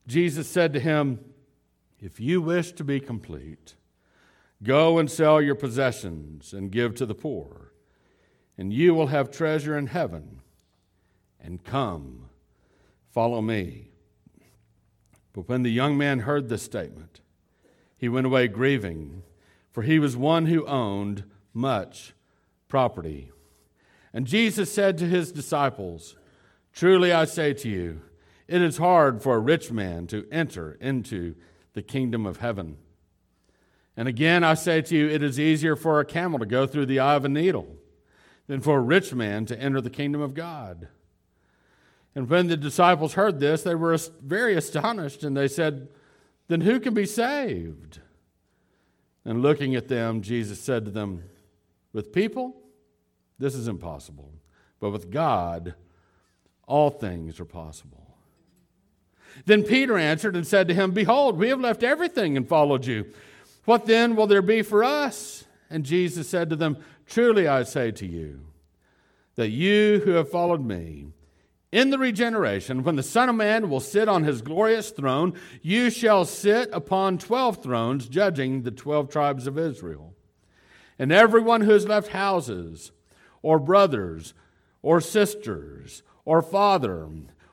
Jesus 0.07 0.47
said 0.47 0.73
to 0.73 0.79
him, 0.79 1.19
If 1.99 2.19
you 2.19 2.41
wish 2.41 2.71
to 2.73 2.83
be 2.83 2.99
complete, 2.99 3.75
go 4.63 4.97
and 4.97 5.09
sell 5.09 5.41
your 5.41 5.55
possessions 5.55 6.53
and 6.53 6.71
give 6.71 6.95
to 6.95 7.05
the 7.05 7.15
poor, 7.15 7.73
and 8.57 8.71
you 8.73 8.93
will 8.93 9.07
have 9.07 9.31
treasure 9.31 9.77
in 9.77 9.87
heaven 9.87 10.41
and 11.39 11.63
come, 11.63 12.29
follow 13.09 13.41
me. 13.41 13.89
But 15.33 15.47
when 15.47 15.63
the 15.63 15.71
young 15.71 15.97
man 15.97 16.19
heard 16.19 16.49
this 16.49 16.63
statement, 16.63 17.21
he 17.97 18.09
went 18.09 18.25
away 18.25 18.47
grieving, 18.47 19.23
for 19.71 19.83
he 19.83 19.99
was 19.99 20.17
one 20.17 20.47
who 20.47 20.65
owned 20.65 21.23
much 21.53 22.13
property. 22.67 23.31
And 24.13 24.27
Jesus 24.27 24.73
said 24.73 24.97
to 24.97 25.05
his 25.05 25.31
disciples, 25.31 26.15
Truly 26.73 27.11
I 27.11 27.25
say 27.25 27.53
to 27.53 27.69
you, 27.69 28.01
it 28.47 28.61
is 28.61 28.77
hard 28.77 29.21
for 29.21 29.35
a 29.35 29.39
rich 29.39 29.71
man 29.71 30.07
to 30.07 30.27
enter 30.31 30.73
into 30.81 31.35
the 31.73 31.81
kingdom 31.81 32.25
of 32.25 32.37
heaven. 32.37 32.77
And 33.97 34.07
again 34.07 34.43
I 34.43 34.53
say 34.53 34.81
to 34.81 34.95
you, 34.95 35.09
it 35.09 35.21
is 35.21 35.39
easier 35.39 35.75
for 35.75 35.99
a 35.99 36.05
camel 36.05 36.39
to 36.39 36.45
go 36.45 36.65
through 36.65 36.85
the 36.85 36.99
eye 36.99 37.15
of 37.15 37.25
a 37.25 37.29
needle 37.29 37.67
than 38.47 38.61
for 38.61 38.77
a 38.77 38.81
rich 38.81 39.13
man 39.13 39.45
to 39.45 39.59
enter 39.59 39.81
the 39.81 39.89
kingdom 39.89 40.21
of 40.21 40.33
God. 40.33 40.87
And 42.13 42.29
when 42.29 42.47
the 42.47 42.57
disciples 42.57 43.13
heard 43.13 43.39
this, 43.39 43.63
they 43.63 43.75
were 43.75 43.97
very 44.21 44.55
astonished, 44.55 45.23
and 45.23 45.35
they 45.35 45.47
said, 45.47 45.87
Then 46.47 46.61
who 46.61 46.79
can 46.79 46.93
be 46.93 47.05
saved? 47.05 47.99
And 49.23 49.41
looking 49.41 49.75
at 49.75 49.87
them, 49.87 50.21
Jesus 50.21 50.59
said 50.59 50.85
to 50.85 50.91
them, 50.91 51.23
With 51.93 52.11
people, 52.11 52.55
this 53.39 53.55
is 53.55 53.67
impossible, 53.67 54.33
but 54.79 54.89
with 54.89 55.09
God, 55.11 55.75
all 56.67 56.89
things 56.89 57.39
are 57.39 57.45
possible. 57.45 58.17
Then 59.45 59.63
Peter 59.63 59.97
answered 59.97 60.35
and 60.35 60.45
said 60.45 60.67
to 60.67 60.73
him, 60.73 60.91
Behold, 60.91 61.37
we 61.37 61.49
have 61.49 61.61
left 61.61 61.83
everything 61.83 62.35
and 62.35 62.47
followed 62.47 62.85
you. 62.85 63.05
What 63.65 63.85
then 63.85 64.15
will 64.15 64.27
there 64.27 64.41
be 64.41 64.61
for 64.61 64.83
us? 64.83 65.45
And 65.69 65.83
Jesus 65.83 66.27
said 66.27 66.49
to 66.49 66.55
them, 66.55 66.77
Truly 67.05 67.47
I 67.47 67.63
say 67.63 67.91
to 67.91 68.05
you, 68.05 68.41
that 69.35 69.49
you 69.49 70.01
who 70.03 70.11
have 70.11 70.29
followed 70.29 70.63
me, 70.63 71.07
in 71.71 71.89
the 71.89 71.97
regeneration, 71.97 72.83
when 72.83 72.97
the 72.97 73.03
Son 73.03 73.29
of 73.29 73.35
Man 73.35 73.69
will 73.69 73.79
sit 73.79 74.09
on 74.09 74.25
his 74.25 74.41
glorious 74.41 74.89
throne, 74.89 75.33
you 75.61 75.89
shall 75.89 76.25
sit 76.25 76.69
upon 76.73 77.17
twelve 77.17 77.63
thrones, 77.63 78.09
judging 78.09 78.63
the 78.63 78.71
twelve 78.71 79.09
tribes 79.09 79.47
of 79.47 79.57
Israel. 79.57 80.13
And 80.99 81.13
everyone 81.13 81.61
who 81.61 81.71
has 81.71 81.87
left 81.87 82.09
houses, 82.09 82.91
or 83.41 83.57
brothers, 83.57 84.33
or 84.81 84.99
sisters, 84.99 86.03
or 86.25 86.41
father, 86.41 87.07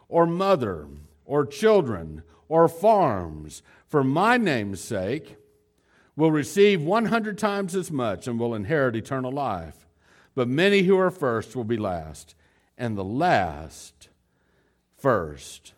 or 0.09 0.27
mother, 0.27 0.89
or 1.25 1.47
children, 1.47 2.23
or 2.49 2.67
farms, 2.67 3.63
for 3.87 4.03
my 4.03 4.37
name's 4.37 4.81
sake, 4.81 5.38
will 6.19 6.33
receive 6.33 6.83
100 6.83 7.39
times 7.39 7.77
as 7.77 7.93
much 7.93 8.27
and 8.27 8.41
will 8.41 8.53
inherit 8.53 8.97
eternal 8.97 9.31
life. 9.31 9.87
But 10.35 10.49
many 10.49 10.83
who 10.83 10.99
are 10.99 11.13
first 11.13 11.55
will 11.55 11.63
be 11.63 11.77
last, 11.77 12.35
and 12.77 12.99
the 12.99 13.05
last 13.05 14.09
first. 14.97 15.75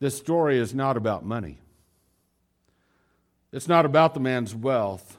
This 0.00 0.18
story 0.18 0.58
is 0.58 0.74
not 0.74 0.96
about 0.96 1.24
money. 1.24 1.60
It's 3.52 3.68
not 3.68 3.86
about 3.86 4.14
the 4.14 4.18
man's 4.18 4.56
wealth. 4.56 5.16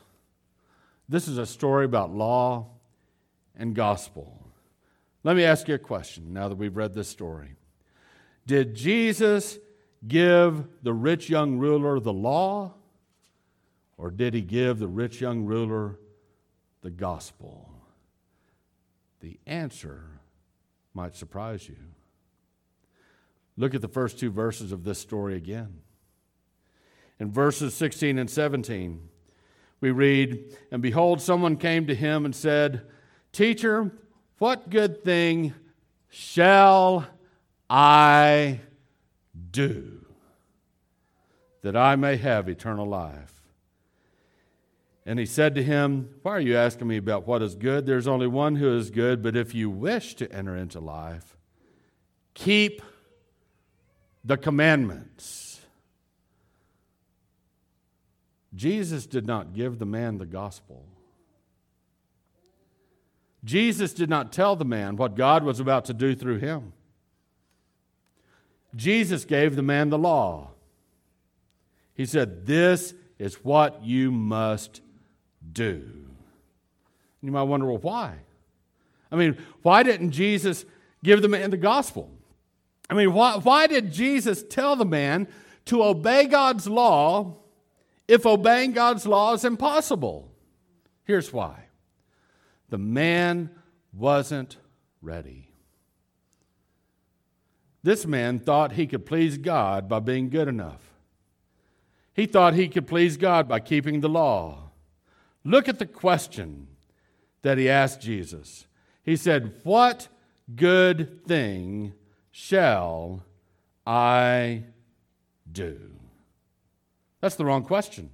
This 1.08 1.30
is 1.30 1.38
a 1.38 1.46
story 1.46 1.86
about 1.86 2.14
law 2.14 2.66
and 3.56 3.74
gospel. 3.74 4.38
Let 5.24 5.38
me 5.38 5.46
ask 5.46 5.70
you 5.70 5.76
a 5.76 5.80
question 5.80 6.34
now 6.34 6.50
that 6.50 6.58
we've 6.58 6.76
read 6.76 6.94
this 6.94 7.08
story. 7.08 7.56
Did 8.46 8.76
Jesus 8.76 9.60
give 10.06 10.66
the 10.82 10.94
rich 10.94 11.30
young 11.30 11.58
ruler 11.58 12.02
the 12.02 12.12
law, 12.12 12.74
or 13.98 14.10
did 14.12 14.34
he 14.34 14.42
give 14.42 14.80
the 14.80 14.88
rich 14.88 15.22
young 15.22 15.44
ruler 15.46 16.00
the 16.82 16.90
gospel? 16.90 17.70
The 19.20 19.40
answer 19.46 20.04
might 20.94 21.16
surprise 21.16 21.68
you. 21.68 21.78
Look 23.56 23.76
at 23.76 23.82
the 23.82 23.88
first 23.88 24.20
two 24.20 24.32
verses 24.32 24.72
of 24.72 24.84
this 24.84 25.00
story 25.00 25.36
again. 25.36 25.82
In 27.20 27.32
verses 27.32 27.74
16 27.76 28.18
and 28.18 28.30
17, 28.30 29.10
we 29.80 29.92
read, 29.92 30.58
And 30.72 30.82
behold, 30.82 31.22
someone 31.22 31.58
came 31.58 31.88
to 31.88 31.96
him 31.96 32.26
and 32.26 32.36
said, 32.36 32.82
Teacher, 33.32 33.92
what 34.40 34.70
good 34.70 35.04
thing 35.04 35.54
shall 36.10 37.06
I 37.70 38.60
do 39.52 40.06
that 41.62 41.76
I 41.76 41.96
may 41.96 42.18
have 42.18 42.50
eternal 42.50 42.88
life? 42.88 43.43
And 45.06 45.20
he 45.20 45.26
said 45.26 45.56
to 45.56 45.64
him, 45.64 46.10
Why 46.22 46.32
are 46.34 46.40
you 46.40 46.56
asking 46.56 46.88
me 46.88 46.98
about 46.98 47.28
what 47.28 47.42
is 47.42 47.56
good? 47.56 47.86
There's 47.86 48.08
only 48.08 48.28
one 48.28 48.56
who 48.56 48.76
is 48.78 48.90
good, 48.90 49.22
but 49.22 49.36
if 49.36 49.54
you 49.54 49.70
wish 49.70 50.16
to 50.16 50.32
enter 50.32 50.56
into 50.56 50.80
life, 50.80 51.36
keep 52.34 52.82
the 54.24 54.38
commandments. 54.38 55.62
Jesus 58.56 59.06
did 59.06 59.26
not 59.26 59.54
give 59.54 59.80
the 59.80 59.86
man 59.86 60.20
the 60.20 60.26
gospel. 60.26 60.86
Jesus 63.44 63.94
did 63.94 64.10
not 64.10 64.32
tell 64.32 64.56
the 64.56 64.64
man 64.64 64.96
what 64.96 65.16
God 65.16 65.44
was 65.44 65.60
about 65.60 65.86
to 65.86 65.94
do 65.94 66.16
through 66.16 66.38
him. 66.38 66.72
Jesus 68.76 69.26
gave 69.26 69.56
the 69.56 69.62
man 69.62 69.90
the 69.90 69.98
law. 69.98 70.52
He 71.94 72.06
said, 72.06 72.46
This 72.46 72.94
is 73.20 73.36
what 73.44 73.84
you 73.84 74.12
must 74.12 74.82
do. 75.54 75.90
You 77.22 77.32
might 77.32 77.44
wonder, 77.44 77.68
well, 77.68 77.78
why? 77.78 78.16
I 79.12 79.16
mean, 79.16 79.38
why 79.62 79.84
didn't 79.84 80.12
Jesus 80.12 80.66
give 81.04 81.22
the 81.22 81.30
man 81.30 81.52
the 81.52 81.58
gospel? 81.58 82.12
I 82.90 82.96
mean, 82.96 83.14
why, 83.14 83.38
why 83.38 83.68
did 83.68 83.92
Jesus 83.92 84.44
tell 84.44 84.76
the 84.76 84.86
man 84.86 85.28
to 85.66 85.84
obey 85.84 86.26
God's 86.26 86.68
law 86.68 87.38
if 88.08 88.26
obeying 88.26 88.74
God's 88.74 89.06
law 89.06 89.34
is 89.34 89.46
impossible? 89.46 90.32
Here's 91.06 91.32
why 91.32 91.66
the 92.70 92.78
man 92.78 93.52
wasn't 93.94 94.58
ready. 95.02 95.50
This 97.84 98.06
man 98.06 98.40
thought 98.40 98.74
he 98.74 98.88
could 98.88 99.06
please 99.06 99.38
God 99.38 99.88
by 99.90 100.00
being 100.00 100.30
good 100.30 100.48
enough. 100.48 100.82
He 102.14 102.26
thought 102.26 102.54
he 102.54 102.70
could 102.70 102.88
please 102.88 103.18
God 103.18 103.48
by 103.48 103.60
keeping 103.60 104.00
the 104.00 104.10
law. 104.10 104.63
Look 105.44 105.68
at 105.68 105.80
the 105.80 105.86
question 105.86 106.68
that 107.42 107.58
he 107.58 107.70
asked 107.70 108.02
Jesus. 108.02 108.66
He 109.04 109.16
said, 109.16 109.54
What 109.64 110.08
good 110.56 111.26
thing 111.26 111.94
shall 112.32 113.24
I 113.86 114.64
do? 115.52 115.80
That's 117.22 117.36
the 117.36 117.46
wrong 117.46 117.64
question. 117.64 118.10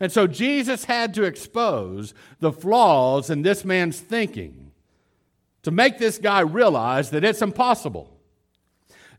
And 0.00 0.12
so 0.12 0.26
Jesus 0.26 0.84
had 0.84 1.14
to 1.14 1.24
expose 1.24 2.14
the 2.38 2.52
flaws 2.52 3.30
in 3.30 3.42
this 3.42 3.64
man's 3.64 3.98
thinking 3.98 4.70
to 5.62 5.70
make 5.70 5.98
this 5.98 6.18
guy 6.18 6.40
realize 6.40 7.10
that 7.10 7.24
it's 7.24 7.42
impossible. 7.42 8.16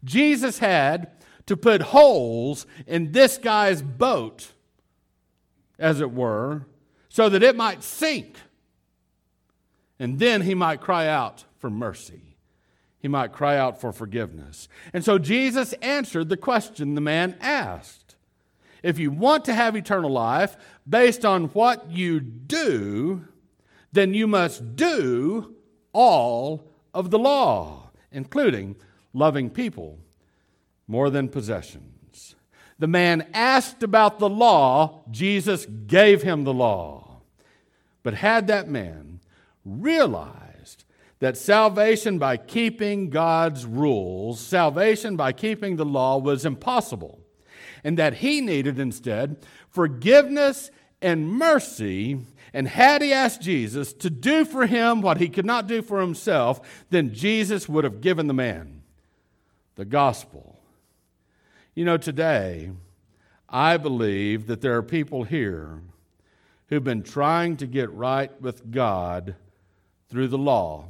Jesus 0.04 0.60
had 0.60 1.12
to 1.48 1.58
put 1.58 1.82
holes 1.82 2.66
in 2.88 3.12
this 3.12 3.38
guy's 3.38 3.82
boat, 3.82 4.54
as 5.80 6.02
it 6.02 6.12
were, 6.12 6.68
so 7.08 7.30
that 7.30 7.42
it 7.42 7.56
might 7.56 7.84
sink. 7.84 8.38
And 9.98 10.20
then 10.20 10.42
he 10.42 10.54
might 10.54 10.82
cry 10.82 11.08
out 11.08 11.46
for 11.58 11.70
mercy. 11.70 12.36
He 13.00 13.08
might 13.08 13.32
cry 13.32 13.58
out 13.58 13.80
for 13.80 13.92
forgiveness. 13.92 14.68
And 14.94 15.04
so 15.04 15.18
Jesus 15.18 15.74
answered 15.82 16.30
the 16.30 16.38
question 16.38 16.96
the 16.96 17.02
man 17.02 17.38
asked. 17.40 18.16
If 18.84 19.00
you 19.00 19.12
want 19.12 19.46
to 19.46 19.54
have 19.54 19.76
eternal 19.76 20.12
life 20.12 20.56
based 20.88 21.26
on 21.26 21.46
what 21.46 21.92
you 21.92 22.20
do, 22.20 23.26
then 23.92 24.14
you 24.14 24.28
must 24.28 24.76
do 24.76 25.56
all 25.94 26.72
of 26.94 27.10
the 27.10 27.20
law, 27.20 27.90
including 28.12 28.76
loving 29.14 29.50
people 29.50 30.00
more 30.88 31.10
than 31.10 31.30
possessions. 31.30 31.99
The 32.80 32.88
man 32.88 33.28
asked 33.34 33.84
about 33.84 34.20
the 34.20 34.30
law, 34.30 35.04
Jesus 35.12 35.66
gave 35.66 36.24
him 36.24 36.46
the 36.46 36.54
law. 36.54 37.22
But 38.04 38.14
had 38.14 38.48
that 38.48 38.70
man 38.70 39.20
realized 39.66 40.86
that 41.20 41.38
salvation 41.38 42.18
by 42.18 42.38
keeping 42.38 43.10
God's 43.10 43.66
rules, 43.66 44.40
salvation 44.40 45.18
by 45.18 45.34
keeping 45.34 45.76
the 45.76 45.86
law 45.86 46.18
was 46.18 46.46
impossible, 46.46 47.20
and 47.84 47.98
that 47.98 48.16
he 48.16 48.40
needed 48.40 48.80
instead 48.80 49.38
forgiveness 49.70 50.72
and 51.02 51.30
mercy. 51.30 52.20
And 52.54 52.68
had 52.68 53.02
he 53.02 53.14
asked 53.14 53.42
Jesus 53.42 53.94
to 53.94 54.10
do 54.10 54.46
for 54.46 54.66
him 54.66 55.02
what 55.02 55.18
he 55.18 55.28
could 55.28 55.46
not 55.46 55.68
do 55.68 55.82
for 55.82 56.02
himself, 56.02 56.86
then 56.90 57.14
Jesus 57.14 57.70
would 57.70 57.84
have 57.84 58.02
given 58.02 58.28
the 58.28 58.34
man 58.34 58.82
the 59.76 59.86
gospel. 59.86 60.59
You 61.80 61.86
know, 61.86 61.96
today, 61.96 62.72
I 63.48 63.78
believe 63.78 64.48
that 64.48 64.60
there 64.60 64.76
are 64.76 64.84
people 64.84 65.24
here 65.24 65.80
who've 66.68 66.84
been 66.84 67.04
trying 67.04 67.56
to 67.56 67.66
get 67.66 67.90
right 67.94 68.30
with 68.42 68.70
God 68.70 69.36
through 70.10 70.28
the 70.28 70.38
law 70.38 70.90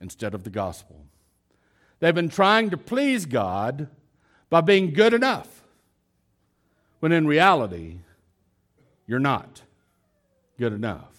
instead 0.00 0.32
of 0.32 0.44
the 0.44 0.48
gospel. 0.48 1.04
They've 2.00 2.14
been 2.14 2.30
trying 2.30 2.70
to 2.70 2.78
please 2.78 3.26
God 3.26 3.88
by 4.48 4.62
being 4.62 4.94
good 4.94 5.12
enough, 5.12 5.62
when 7.00 7.12
in 7.12 7.26
reality, 7.26 7.98
you're 9.06 9.18
not 9.18 9.60
good 10.58 10.72
enough. 10.72 11.12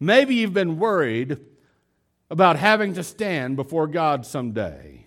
Maybe 0.00 0.36
you've 0.36 0.54
been 0.54 0.78
worried 0.78 1.36
about 2.30 2.56
having 2.56 2.94
to 2.94 3.04
stand 3.04 3.56
before 3.56 3.86
God 3.86 4.24
someday. 4.24 4.99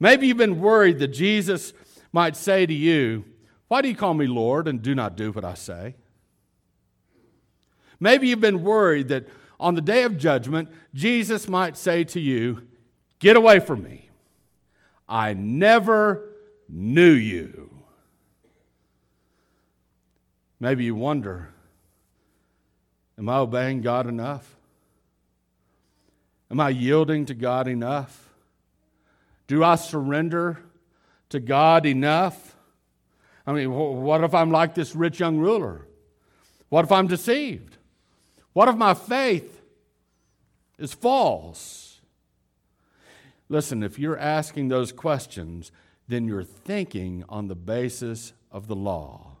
Maybe 0.00 0.26
you've 0.26 0.38
been 0.38 0.60
worried 0.60 0.98
that 1.00 1.08
Jesus 1.08 1.74
might 2.10 2.34
say 2.34 2.64
to 2.64 2.74
you, 2.74 3.24
Why 3.68 3.82
do 3.82 3.88
you 3.88 3.94
call 3.94 4.14
me 4.14 4.26
Lord 4.26 4.66
and 4.66 4.80
do 4.80 4.94
not 4.94 5.16
do 5.16 5.30
what 5.30 5.44
I 5.44 5.54
say? 5.54 5.94
Maybe 8.00 8.28
you've 8.28 8.40
been 8.40 8.62
worried 8.62 9.08
that 9.08 9.28
on 9.60 9.74
the 9.74 9.82
day 9.82 10.04
of 10.04 10.16
judgment, 10.16 10.70
Jesus 10.94 11.46
might 11.46 11.76
say 11.76 12.02
to 12.04 12.18
you, 12.20 12.66
Get 13.18 13.36
away 13.36 13.60
from 13.60 13.82
me. 13.82 14.08
I 15.06 15.34
never 15.34 16.30
knew 16.66 17.12
you. 17.12 17.70
Maybe 20.58 20.84
you 20.84 20.94
wonder, 20.94 21.50
Am 23.18 23.28
I 23.28 23.36
obeying 23.36 23.82
God 23.82 24.06
enough? 24.06 24.56
Am 26.50 26.58
I 26.58 26.70
yielding 26.70 27.26
to 27.26 27.34
God 27.34 27.68
enough? 27.68 28.29
Do 29.50 29.64
I 29.64 29.74
surrender 29.74 30.60
to 31.30 31.40
God 31.40 31.84
enough? 31.84 32.54
I 33.44 33.52
mean, 33.52 33.72
what 33.72 34.22
if 34.22 34.32
I'm 34.32 34.52
like 34.52 34.76
this 34.76 34.94
rich 34.94 35.18
young 35.18 35.38
ruler? 35.38 35.88
What 36.68 36.84
if 36.84 36.92
I'm 36.92 37.08
deceived? 37.08 37.76
What 38.52 38.68
if 38.68 38.76
my 38.76 38.94
faith 38.94 39.60
is 40.78 40.94
false? 40.94 42.00
Listen, 43.48 43.82
if 43.82 43.98
you're 43.98 44.16
asking 44.16 44.68
those 44.68 44.92
questions, 44.92 45.72
then 46.06 46.28
you're 46.28 46.44
thinking 46.44 47.24
on 47.28 47.48
the 47.48 47.56
basis 47.56 48.32
of 48.52 48.68
the 48.68 48.76
law, 48.76 49.38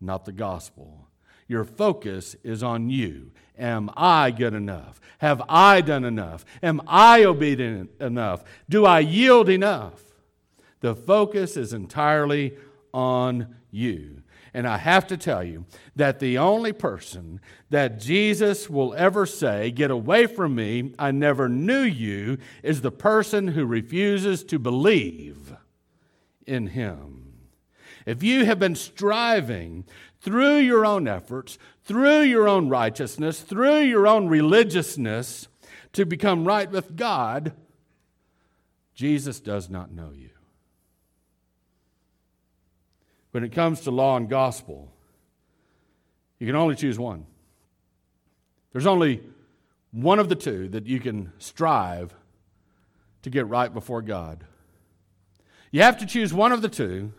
not 0.00 0.24
the 0.24 0.32
gospel. 0.32 1.06
Your 1.46 1.64
focus 1.64 2.36
is 2.42 2.62
on 2.62 2.90
you. 2.90 3.30
Am 3.58 3.90
I 3.96 4.30
good 4.30 4.54
enough? 4.54 5.00
Have 5.18 5.42
I 5.48 5.80
done 5.80 6.04
enough? 6.04 6.44
Am 6.62 6.80
I 6.86 7.24
obedient 7.24 7.90
enough? 8.00 8.44
Do 8.68 8.84
I 8.84 9.00
yield 9.00 9.48
enough? 9.48 10.02
The 10.80 10.94
focus 10.94 11.56
is 11.56 11.72
entirely 11.72 12.56
on 12.92 13.54
you. 13.70 14.22
And 14.52 14.68
I 14.68 14.76
have 14.76 15.06
to 15.08 15.16
tell 15.16 15.42
you 15.42 15.66
that 15.96 16.20
the 16.20 16.38
only 16.38 16.72
person 16.72 17.40
that 17.70 17.98
Jesus 17.98 18.70
will 18.70 18.94
ever 18.94 19.26
say, 19.26 19.72
Get 19.72 19.90
away 19.90 20.26
from 20.26 20.54
me, 20.54 20.92
I 20.96 21.10
never 21.10 21.48
knew 21.48 21.82
you, 21.82 22.38
is 22.62 22.80
the 22.80 22.92
person 22.92 23.48
who 23.48 23.66
refuses 23.66 24.44
to 24.44 24.60
believe 24.60 25.54
in 26.46 26.68
him. 26.68 27.32
If 28.06 28.22
you 28.22 28.44
have 28.44 28.58
been 28.58 28.76
striving 28.76 29.86
through 30.24 30.56
your 30.56 30.86
own 30.86 31.06
efforts, 31.06 31.58
through 31.84 32.22
your 32.22 32.48
own 32.48 32.70
righteousness, 32.70 33.40
through 33.40 33.80
your 33.80 34.06
own 34.06 34.26
religiousness 34.26 35.48
to 35.92 36.06
become 36.06 36.46
right 36.46 36.70
with 36.70 36.96
God, 36.96 37.52
Jesus 38.94 39.38
does 39.38 39.68
not 39.68 39.92
know 39.92 40.12
you. 40.14 40.30
When 43.32 43.44
it 43.44 43.52
comes 43.52 43.82
to 43.82 43.90
law 43.90 44.16
and 44.16 44.28
gospel, 44.28 44.90
you 46.38 46.46
can 46.46 46.56
only 46.56 46.74
choose 46.74 46.98
one. 46.98 47.26
There's 48.72 48.86
only 48.86 49.22
one 49.90 50.18
of 50.18 50.30
the 50.30 50.36
two 50.36 50.68
that 50.70 50.86
you 50.86 51.00
can 51.00 51.32
strive 51.38 52.14
to 53.22 53.30
get 53.30 53.46
right 53.46 53.72
before 53.72 54.00
God. 54.00 54.44
You 55.70 55.82
have 55.82 55.98
to 55.98 56.06
choose 56.06 56.32
one 56.32 56.52
of 56.52 56.62
the 56.62 56.68
two 56.68 57.12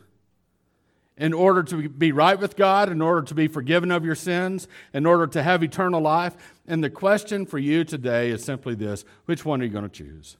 in 1.17 1.33
order 1.33 1.63
to 1.63 1.87
be 1.89 2.11
right 2.11 2.37
with 2.37 2.55
God, 2.55 2.89
in 2.89 3.01
order 3.01 3.21
to 3.21 3.33
be 3.33 3.47
forgiven 3.47 3.91
of 3.91 4.03
your 4.03 4.15
sins, 4.15 4.67
in 4.93 5.05
order 5.05 5.27
to 5.27 5.41
have 5.41 5.63
eternal 5.63 6.01
life. 6.01 6.35
And 6.67 6.83
the 6.83 6.89
question 6.89 7.45
for 7.45 7.57
you 7.57 7.83
today 7.83 8.29
is 8.31 8.43
simply 8.43 8.75
this 8.75 9.05
which 9.25 9.45
one 9.45 9.61
are 9.61 9.65
you 9.65 9.71
going 9.71 9.89
to 9.89 9.89
choose? 9.89 10.37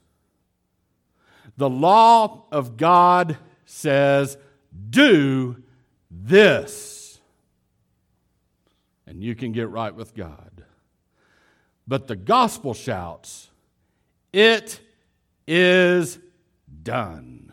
The 1.56 1.70
law 1.70 2.44
of 2.52 2.76
God 2.76 3.38
says, 3.64 4.36
do 4.90 5.62
this, 6.10 7.20
and 9.06 9.22
you 9.22 9.34
can 9.34 9.52
get 9.52 9.68
right 9.70 9.94
with 9.94 10.14
God. 10.14 10.64
But 11.88 12.08
the 12.08 12.16
gospel 12.16 12.74
shouts, 12.74 13.50
It 14.32 14.80
is 15.46 16.18
done. 16.82 17.45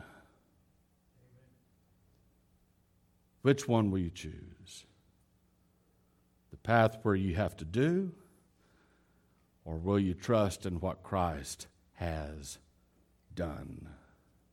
Which 3.43 3.67
one 3.67 3.91
will 3.91 3.99
you 3.99 4.09
choose? 4.09 4.85
The 6.51 6.57
path 6.57 6.97
where 7.03 7.13
you 7.13 7.35
have 7.35 7.55
to 7.57 7.65
do, 7.65 8.11
or 9.65 9.75
will 9.75 9.99
you 9.99 10.13
trust 10.13 10.65
in 10.65 10.79
what 10.79 11.03
Christ 11.03 11.67
has 11.93 12.57
done? 13.35 13.89